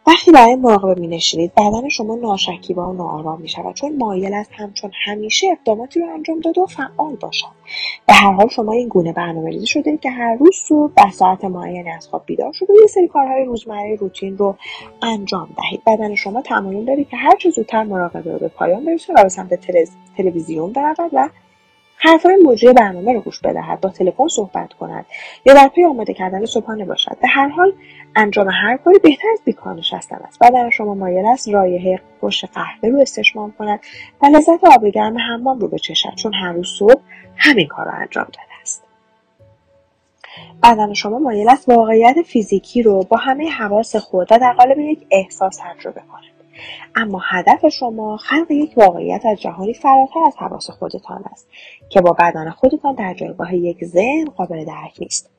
[0.08, 5.46] وقتی برای مراقبه نشینید بدن شما ناشکیبا و ناآرام شود چون مایل است همچون همیشه
[5.46, 7.46] اقداماتی رو انجام داده و فعال باشد.
[8.06, 11.44] به هر حال شما این گونه برنامه ریزی شده که هر روز صبح به ساعت
[11.44, 14.56] معینی از خواب بیدار شده و یه سری کارهای روزمره روتین رو
[15.02, 15.82] انجام دهید.
[15.86, 19.28] بدن شما تمایل داره که هر چه زودتر مراقبه رو به پایان برسونه و به
[19.28, 19.54] سمت
[20.16, 21.28] تلویزیون برود و
[22.00, 25.06] حرفهای مجری برنامه رو گوش بدهد با تلفن صحبت کند.
[25.46, 27.16] یا در پی آماده کردن صبحانه باشد.
[27.20, 27.72] به هر حال
[28.16, 30.38] انجام هر کاری بهتر از بیکار نشستن است.
[30.40, 33.80] بدن شما مایل است رایحه خوش قهوه رو استشمام کند
[34.22, 37.00] و لذت آب گرم حمام رو بچشد چون هر روز صبح
[37.36, 38.84] همین کار رو انجام داده است.
[40.62, 45.06] بدن شما مایل است واقعیت فیزیکی رو با همه حواس خود و در قالب یک
[45.10, 46.27] احساس تجربه کند
[46.96, 51.48] اما هدف شما خلق یک واقعیت از جهانی فراتر از حواس خودتان است
[51.88, 55.30] که با بدن خودتان در جایگاه یک ذهن قابل درک نیست.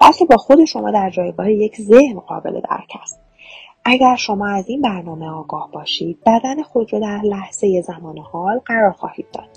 [0.00, 3.20] بلکه با خود شما در جایگاه یک ذهن قابل درک است.
[3.84, 8.92] اگر شما از این برنامه آگاه باشید بدن خود را در لحظه زمان حال قرار
[8.92, 9.48] خواهید داد.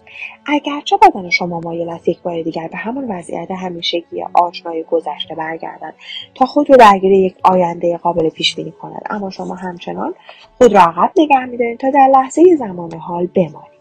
[0.45, 5.93] اگرچه بدن شما مایل است یک بار دیگر به همان وضعیت همیشگی آشنای گذشته برگردد
[6.35, 9.01] تا خود را درگیر یک آینده قابل پیش بینی کند.
[9.09, 10.13] اما شما همچنان
[10.57, 13.73] خود را عقب نگه میدارید تا در لحظه زمان حال بمانید.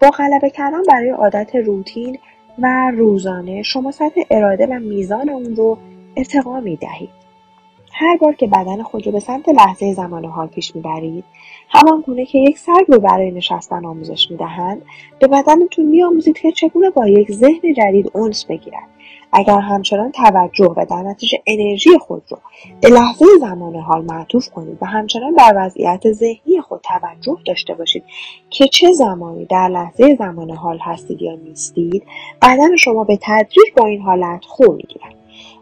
[0.00, 2.18] با غلبه کردن برای عادت روتین
[2.58, 5.78] و روزانه شما سطح اراده و میزان اون رو
[6.16, 7.23] ارتقا می دهید.
[7.96, 11.24] هر بار که بدن خود را به سمت لحظه زمان حال پیش می‌برید
[11.68, 14.82] همان گونه که یک سگ رو برای نشستن آموزش می‌دهند
[15.18, 18.88] به بدنتون میآموزید که چگونه با یک ذهن جدید اونس بگیرد.
[19.32, 22.38] اگر همچنان توجه و در نتیجه انرژی خود رو
[22.80, 28.04] به لحظه زمان حال معطوف کنید و همچنان بر وضعیت ذهنی خود توجه داشته باشید
[28.50, 32.02] که چه زمانی در لحظه زمان حال هستید یا نیستید
[32.42, 35.13] بدن شما به تدریج با این حالت خو می‌گیرد.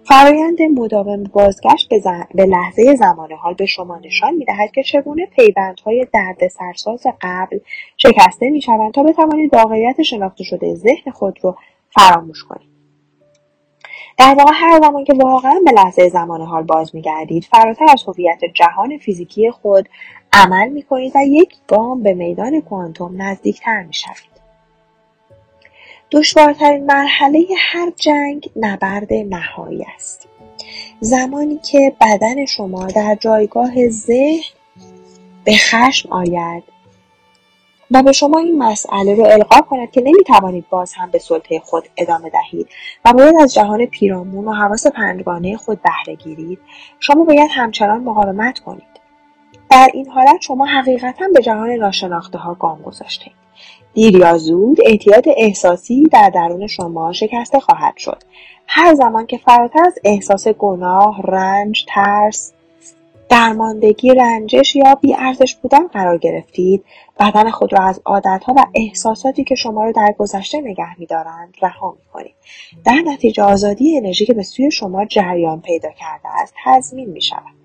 [0.04, 6.06] فرایند مداوم بازگشت به, به لحظه زمان حال به شما نشان می‌دهد که چگونه پیوندهای
[6.12, 7.58] درد سرساز قبل
[7.96, 11.56] شکسته می‌شوند تا بتوانید واقعیت شناخته شده ذهن خود رو
[11.90, 12.72] فراموش کنید.
[14.18, 18.40] در واقع هر زمان که واقعا به لحظه زمان حال باز میگردید فراتر از هویت
[18.54, 19.88] جهان فیزیکی خود
[20.32, 24.31] عمل می‌کنید و یک گام به میدان کوانتوم نزدیکتر می‌شوید.
[26.12, 30.28] دشوارترین مرحله هر جنگ نبرد نهایی است.
[31.00, 34.42] زمانی که بدن شما در جایگاه ذهن
[35.44, 36.62] به خشم آید
[37.90, 41.88] و به شما این مسئله رو القا کند که نمی‌توانید باز هم به سلطه خود
[41.96, 42.68] ادامه دهید
[43.04, 46.58] و باید از جهان پیرامون و حواس پنجگانه خود بهره گیرید
[47.00, 48.92] شما باید همچنان مقاومت کنید.
[49.70, 53.41] در این حالت شما حقیقتا به جهان ناشناخته ها گام گذاشتید
[53.94, 58.22] دیر یا زود اعتیاد احساسی در درون شما شکسته خواهد شد.
[58.66, 62.52] هر زمان که فراتر از احساس گناه رنج ترس
[63.28, 66.84] درماندگی رنجش یا بیارزش بودن قرار گرفتید
[67.20, 71.96] بدن خود را از عادتها و احساساتی که شما را در گذشته نگه میدارند رها
[71.98, 72.34] می‌کنید.
[72.84, 77.62] در نتیجه آزادی انرژی که به سوی شما جریان پیدا کرده است تضمین می شود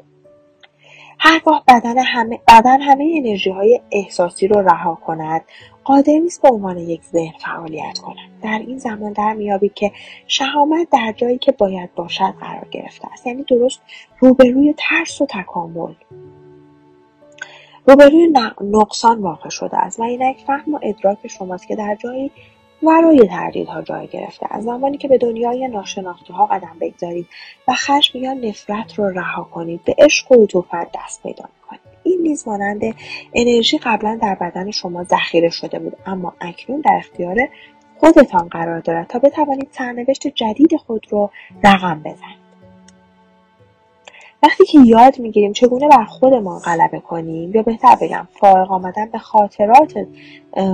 [1.20, 5.41] هرگاه بدن همه بدن همه انرژی های احساسی رو رها کند
[5.88, 9.92] قادر نیست به عنوان یک ذهن فعالیت کند در این زمان در میابید که
[10.28, 13.28] شهامت در جایی که باید باشد قرار گرفته است.
[13.28, 13.82] یعنی درست
[14.20, 15.94] روبروی ترس و تکامل.
[17.88, 20.00] روبروی نقصان واقع شده است.
[20.00, 22.32] و اینک فهم و ادراک شماست که در جایی
[22.84, 27.28] ورای تردیدها جای گرفته از زمانی که به دنیای ناشناخته ها قدم بگذارید
[27.68, 31.87] و خشم یا نفرت رو رها کنید به عشق و عطوفت دست پیدا می‌کنید.
[32.08, 32.82] این نیز مانند
[33.34, 35.97] انرژی قبلا در بدن شما ذخیره شده بود.
[36.05, 37.38] اما اکنون در اختیار
[37.99, 41.30] خودتان قرار دارد تا بتوانید سرنوشت جدید خود رو
[41.64, 42.47] رقم بزنید.
[44.43, 49.18] وقتی که یاد می‌گیریم چگونه بر خودمان غلبه کنیم یا بهتر بگم فارغ آمدن به
[49.18, 49.93] خاطرات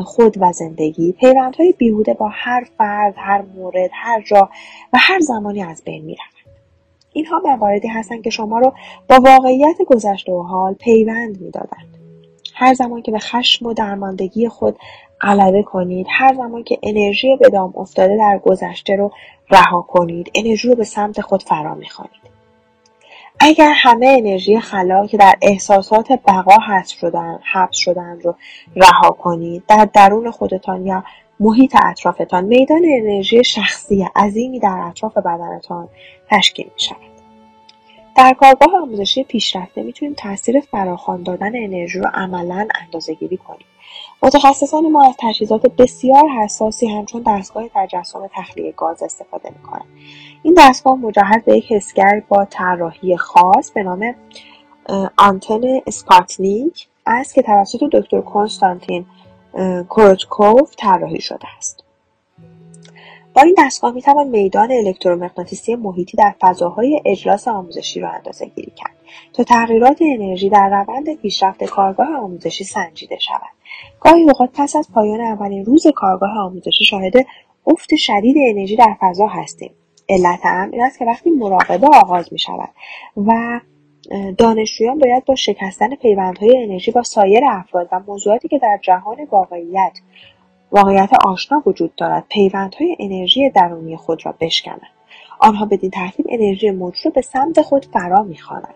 [0.04, 4.50] خود و زندگی پیوندهای بیهوده با هر فرد هر مورد هر جا
[4.94, 6.43] و هر زمانی از بین می‌روند
[7.14, 8.74] اینها مواردی هستند که شما رو
[9.10, 11.98] با واقعیت گذشته و حال پیوند می‌دادند.
[12.56, 14.78] هر زمان که به خشم و درماندگی خود
[15.22, 19.12] غلبه کنید هر زمان که انرژی به دام افتاده در گذشته رو
[19.50, 22.24] رها کنید انرژی رو به سمت خود فرا می‌خوانید.
[23.40, 28.36] اگر همه انرژی خلا که در احساسات بقا حبس شدن حبس شدن رو
[28.76, 31.04] رها کنید در درون خودتان یا
[31.44, 35.88] محیط اطرافتان میدان انرژی شخصی عظیمی در اطراف بدنتان
[36.30, 36.98] تشکیل می شود.
[38.18, 43.66] در کارگاه آموزشی پیشرفته می‌تونیم تاثیر فراخوان دادن انرژی رو عملا اندازه گیری کنیم.
[44.24, 49.86] متخصصان ما از تجهیزات بسیار حساسی همچون دستگاه تجسم تخلیه گاز استفاده می‌کنند
[50.44, 54.16] این دستگاه مجهز به یک حسگر با طراحی خاص به نام
[55.18, 59.06] آنتن اسپاتنیک است که توسط دکتر کنستانتین
[59.90, 61.84] کوروچکوف طراحی شده است.
[63.36, 68.96] با این دستگاه می‌توان میدان الکترومغناطیسی محیطی در فضاهای اجلاس آموزشی را اندازه گیری کرد
[69.34, 73.54] تا تغییرات انرژی در روند پیشرفت کارگاه آموزشی سنجیده شود.
[74.00, 77.14] گاهی اوقات پس از پایان اولین روز کارگاه آموزشی شاهد
[77.68, 79.72] افت شدید انرژی در فضا هستیم.
[80.10, 82.70] علت هم این است که وقتی مراقبه آغاز می شود
[83.18, 83.60] و
[84.38, 89.92] دانشجویان باید با شکستن پیوندهای انرژی با سایر افراد و موضوعاتی که در جهان واقعیت
[90.72, 94.82] واقعیت آشنا وجود دارد پیوندهای انرژی درونی خود را بشکنند
[95.40, 98.76] آنها بدین ترتیب انرژی موجود را به سمت خود فرا می‌خوانند.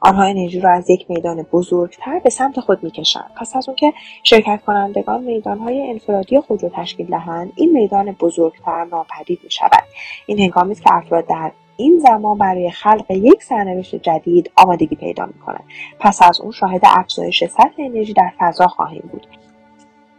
[0.00, 3.30] آنها انرژی را از یک میدان بزرگتر به سمت خود می‌کشند.
[3.36, 3.92] پس از اون که
[4.22, 9.82] شرکت کنندگان میدانهای انفرادی خود را تشکیل دهند این میدان بزرگتر ناپدید می شود
[10.26, 15.26] این هنگامی است که افراد در این زمان برای خلق یک سرنوشت جدید آمادگی پیدا
[15.26, 15.64] می کنند.
[15.98, 19.26] پس از اون شاهد افزایش سطح انرژی در فضا خواهیم بود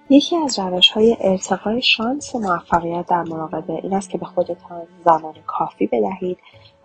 [0.10, 5.34] یکی از روش های ارتقای شانس موفقیت در مراقبه این است که به خودتان زمان
[5.48, 6.38] کافی بدهید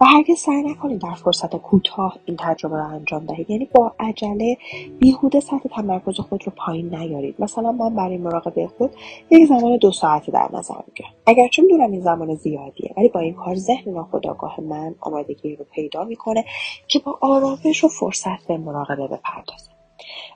[0.03, 3.51] و هرگز سعی نکنید در فرصت کوتاه این تجربه را انجام دهید.
[3.51, 4.57] یعنی با عجله
[4.99, 7.35] بیهوده سطح تمرکز خود رو پایین نیارید.
[7.39, 8.91] مثلا من برای مراقبه خود
[9.31, 11.11] یک زمان دو ساعتی در نظر می‌گیرم.
[11.27, 16.05] اگرچه می‌دونم این زمان زیادیه ولی با این کار ذهن ناخودآگاه من آمادگی رو پیدا
[16.05, 16.45] می‌کنه
[16.89, 19.73] که با آرامش و فرصت به مراقبه بپردازم.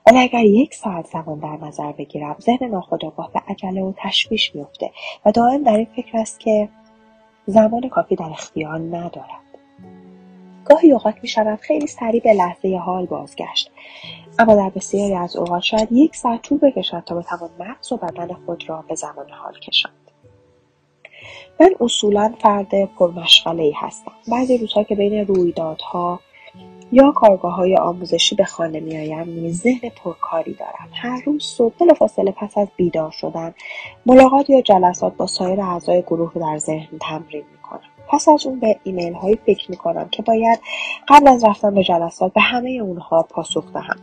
[0.07, 4.91] ولی اگر یک ساعت زمان در نظر بگیرم ذهن ناخودآگاه به عجله و تشویش میفته
[5.25, 6.69] و دائم در این فکر است که
[7.45, 9.46] زمان کافی در اختیار ندارد
[10.69, 13.71] گاهی اوقات می خیلی سریع به لحظه حال بازگشت.
[14.39, 18.33] اما در بسیاری از اوقات شاید یک ساعت طول بکشد تا بتوان مغز و بدن
[18.45, 19.93] خود را به زمان حال کشاند.
[21.59, 24.11] من اصولا فرد پرمشغله ای هستم.
[24.31, 26.19] بعضی روزها که بین رویدادها
[26.91, 30.89] یا کارگاه های آموزشی به خانه میآیم نیز ذهن پرکاری دارم.
[30.93, 33.53] هر روز صبح بلافاصله پس از بیدار شدن
[34.05, 37.43] ملاقات یا جلسات با سایر اعضای گروه رو در ذهن تمرین
[38.07, 40.59] پس از اون به ایمیل هایی فکر می‌کنم که باید
[41.07, 43.97] قبل از رفتن به جلسات به همه اونها پاسخ دهم.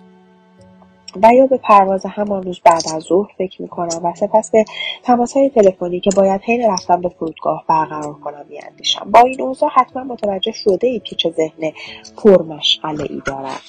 [1.22, 4.64] و یا به پرواز همان روز بعد از ظهر فکر می‌کنم و سپس به
[5.02, 9.10] تماس های تلفنی که باید حین رفتن به فرودگاه برقرار کنم میاندیشم.
[9.10, 11.72] با این اوضاع حتما متوجه شده اید که چه ذهن
[12.16, 13.60] پرمشغله ای دارم.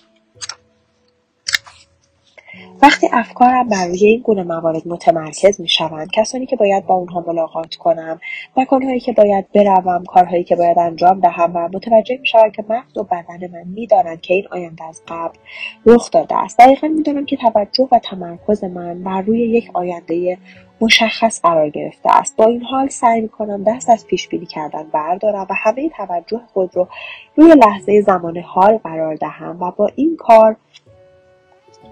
[2.81, 7.23] وقتی افکارم بر روی این گونه موارد متمرکز می شوند کسانی که باید با اونها
[7.27, 8.19] ملاقات کنم
[8.57, 12.97] مکانهایی که باید بروم کارهایی که باید انجام دهم و متوجه می شوند که مغز
[12.97, 15.37] و بدن من می‌دانند که این آینده از قبل
[15.85, 16.59] رخ داده است.
[16.59, 20.37] دقیقا می‌دانم که توجه و تمرکز من بر روی یک آینده
[20.81, 22.35] مشخص قرار گرفته است.
[22.37, 26.41] با این حال سعی می کنم دست از پیش بینی کردن بردارم و همه توجه
[26.53, 26.87] خود رو
[27.35, 30.55] روی لحظه زمان حال قرار دهم و با این کار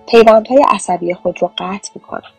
[0.08, 2.32] پیوندهای عصبی خود را قطع می‌کنم.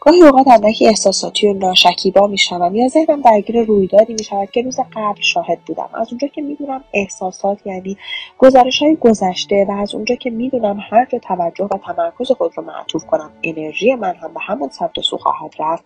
[0.00, 2.74] گاهی اوقات اندکی احساساتی و ناشکیبا می‌شوم.
[2.74, 5.88] یا ذهنم درگیر رویدادی می‌شود که روز قبل شاهد بودم.
[5.94, 7.96] از اونجا که می‌دونم احساسات یعنی
[8.38, 12.64] گزارش های گذشته و از اونجا که می‌دونم هر جا توجه و تمرکز خود رو
[12.64, 15.84] معطوف کنم انرژی من هم به همون سمت سو خواهد رفت.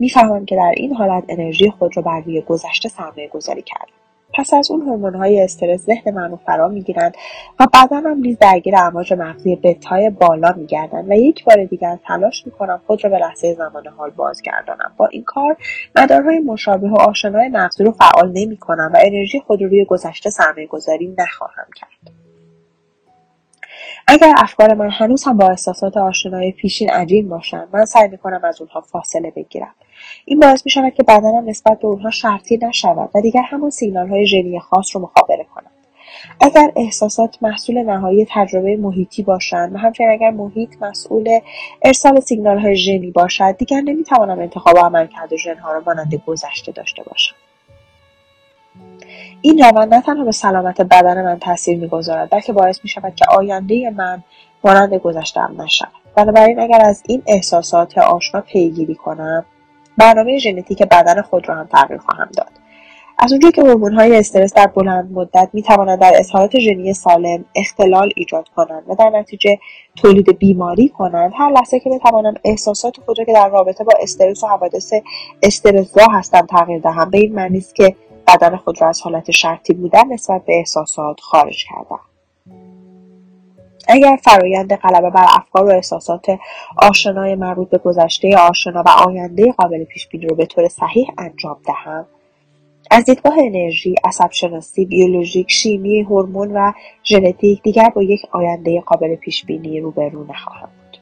[0.00, 4.01] می‌فهمم که در این حالت انرژی خود رو بر روی گذشته سرمایه گذاری کردم.
[4.34, 7.14] پس از اون های استرس ذهن من رو فرا می‌گیرند
[7.60, 12.80] و بدنم نیز درگیر امواج مغزی بتای بالا میگردند و یک بار دیگر تلاش می‌کنم
[12.86, 14.92] خود را به لحظه زمان حال بازگردانم.
[14.96, 15.56] با این کار
[15.96, 20.66] مدارهای مشابه و آشنای مغزی رو فعال نمی‌کنم و انرژی خود رو روی گذشته سرمایه
[20.66, 22.21] گذاری نخواهم کرد.
[24.12, 28.60] اگر افکار من هنوز هم با احساسات آشنای پیشین عجین باشند من سعی می‌کنم از
[28.60, 29.74] اونها فاصله بگیرم.
[30.24, 34.08] این باعث می شود که بدنم نسبت به اونها شرطی نشود و دیگر همون سیگنال
[34.08, 35.70] های ژنی خاص رو مخابره کند
[36.40, 41.38] اگر احساسات محصول نهایی تجربه محیطی باشند و همچنین اگر محیط مسئول
[41.82, 47.34] ارسال سیگنال های ژنی باشد دیگر نمی‌توانم انتخاب عملکرد ژنها را مانند گذشته داشته باشم.
[49.42, 53.24] این روند نه تنها به سلامت بدن من تاثیر می‌گذارد بلکه باعث می شود که
[53.30, 54.22] آینده من
[54.64, 55.92] مانند گذشتهام نشود.
[56.16, 59.44] بنابراین اگر از این احساسات آشنا پیگیری کنم
[59.98, 62.62] برنامه ژنتیک بدن خود را هم تغییر خواهم داد.
[63.18, 63.62] از اونجایی که
[63.96, 68.94] های استرس در بلند مدت می توانند در اظهارات ژنی سالم اختلال ایجاد کنند و
[68.94, 69.58] در نتیجه
[69.96, 74.44] تولید بیماری کنند هر لحظه که بتوانم احساسات خود را که در رابطه با استرس
[74.44, 74.92] و حوادث
[75.42, 77.10] استرسزا هستند تغییر دهم.
[77.10, 77.96] به این معنی است که
[78.26, 82.00] بدن خود را از حالت شرطی بودن نسبت به احساسات خارج کردم.
[83.88, 86.38] اگر فرایند غلبه بر افکار و احساسات
[86.76, 91.56] آشنای مربوط به گذشته آشنا و آینده قابل پیش بینی رو به طور صحیح انجام
[91.66, 92.06] دهم
[92.90, 96.72] از دیدگاه انرژی عصبشناسی بیولوژیک شیمی هورمون و
[97.04, 100.98] ژنتیک دیگر با یک آینده قابل پیش بینی روبرو نخواهم بود.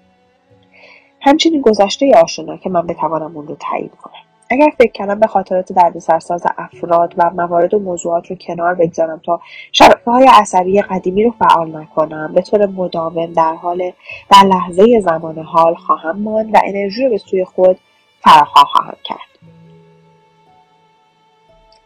[1.20, 4.29] همچنین گذشته آشنا که من بتوانم اون رو تایید کنم.
[4.50, 9.40] اگر فکر کردم به خاطرات دردسرساز افراد و موارد و موضوعات رو کنار بگذارم تا
[9.72, 13.92] شبکه های عصبی قدیمی رو فعال نکنم به طور مداوم در حال
[14.30, 17.78] در لحظه زمان حال خواهم ماند و انرژی رو به سوی خود
[18.20, 19.30] فراخواه خواهم کرد.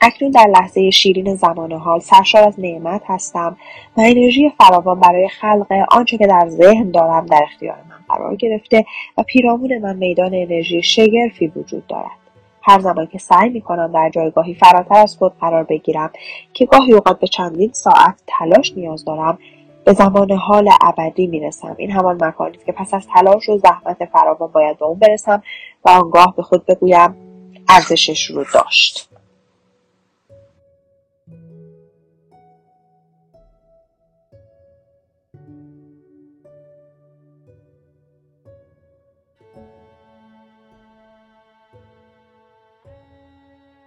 [0.00, 3.56] اکنون در لحظه شیرین زمان حال سرشار از نعمت هستم
[3.96, 8.84] و انرژی فراوان برای خلق آنچه که در ذهن دارم در اختیار من قرار گرفته
[9.18, 12.23] و پیرامون من میدان انرژی شگرفی وجود دارد.
[12.66, 16.10] هر زمان که سعی می کنم در جایگاهی فراتر از خود قرار بگیرم
[16.52, 19.38] که گاهی اوقات به چندین ساعت تلاش نیاز دارم
[19.84, 21.74] به زمان حال ابدی می‌رسم.
[21.78, 25.42] این همان مکانی است که پس از تلاش و زحمت فراوان باید به اون برسم
[25.84, 27.16] و آنگاه به خود بگویم
[27.68, 29.13] ارزشش رو داشت.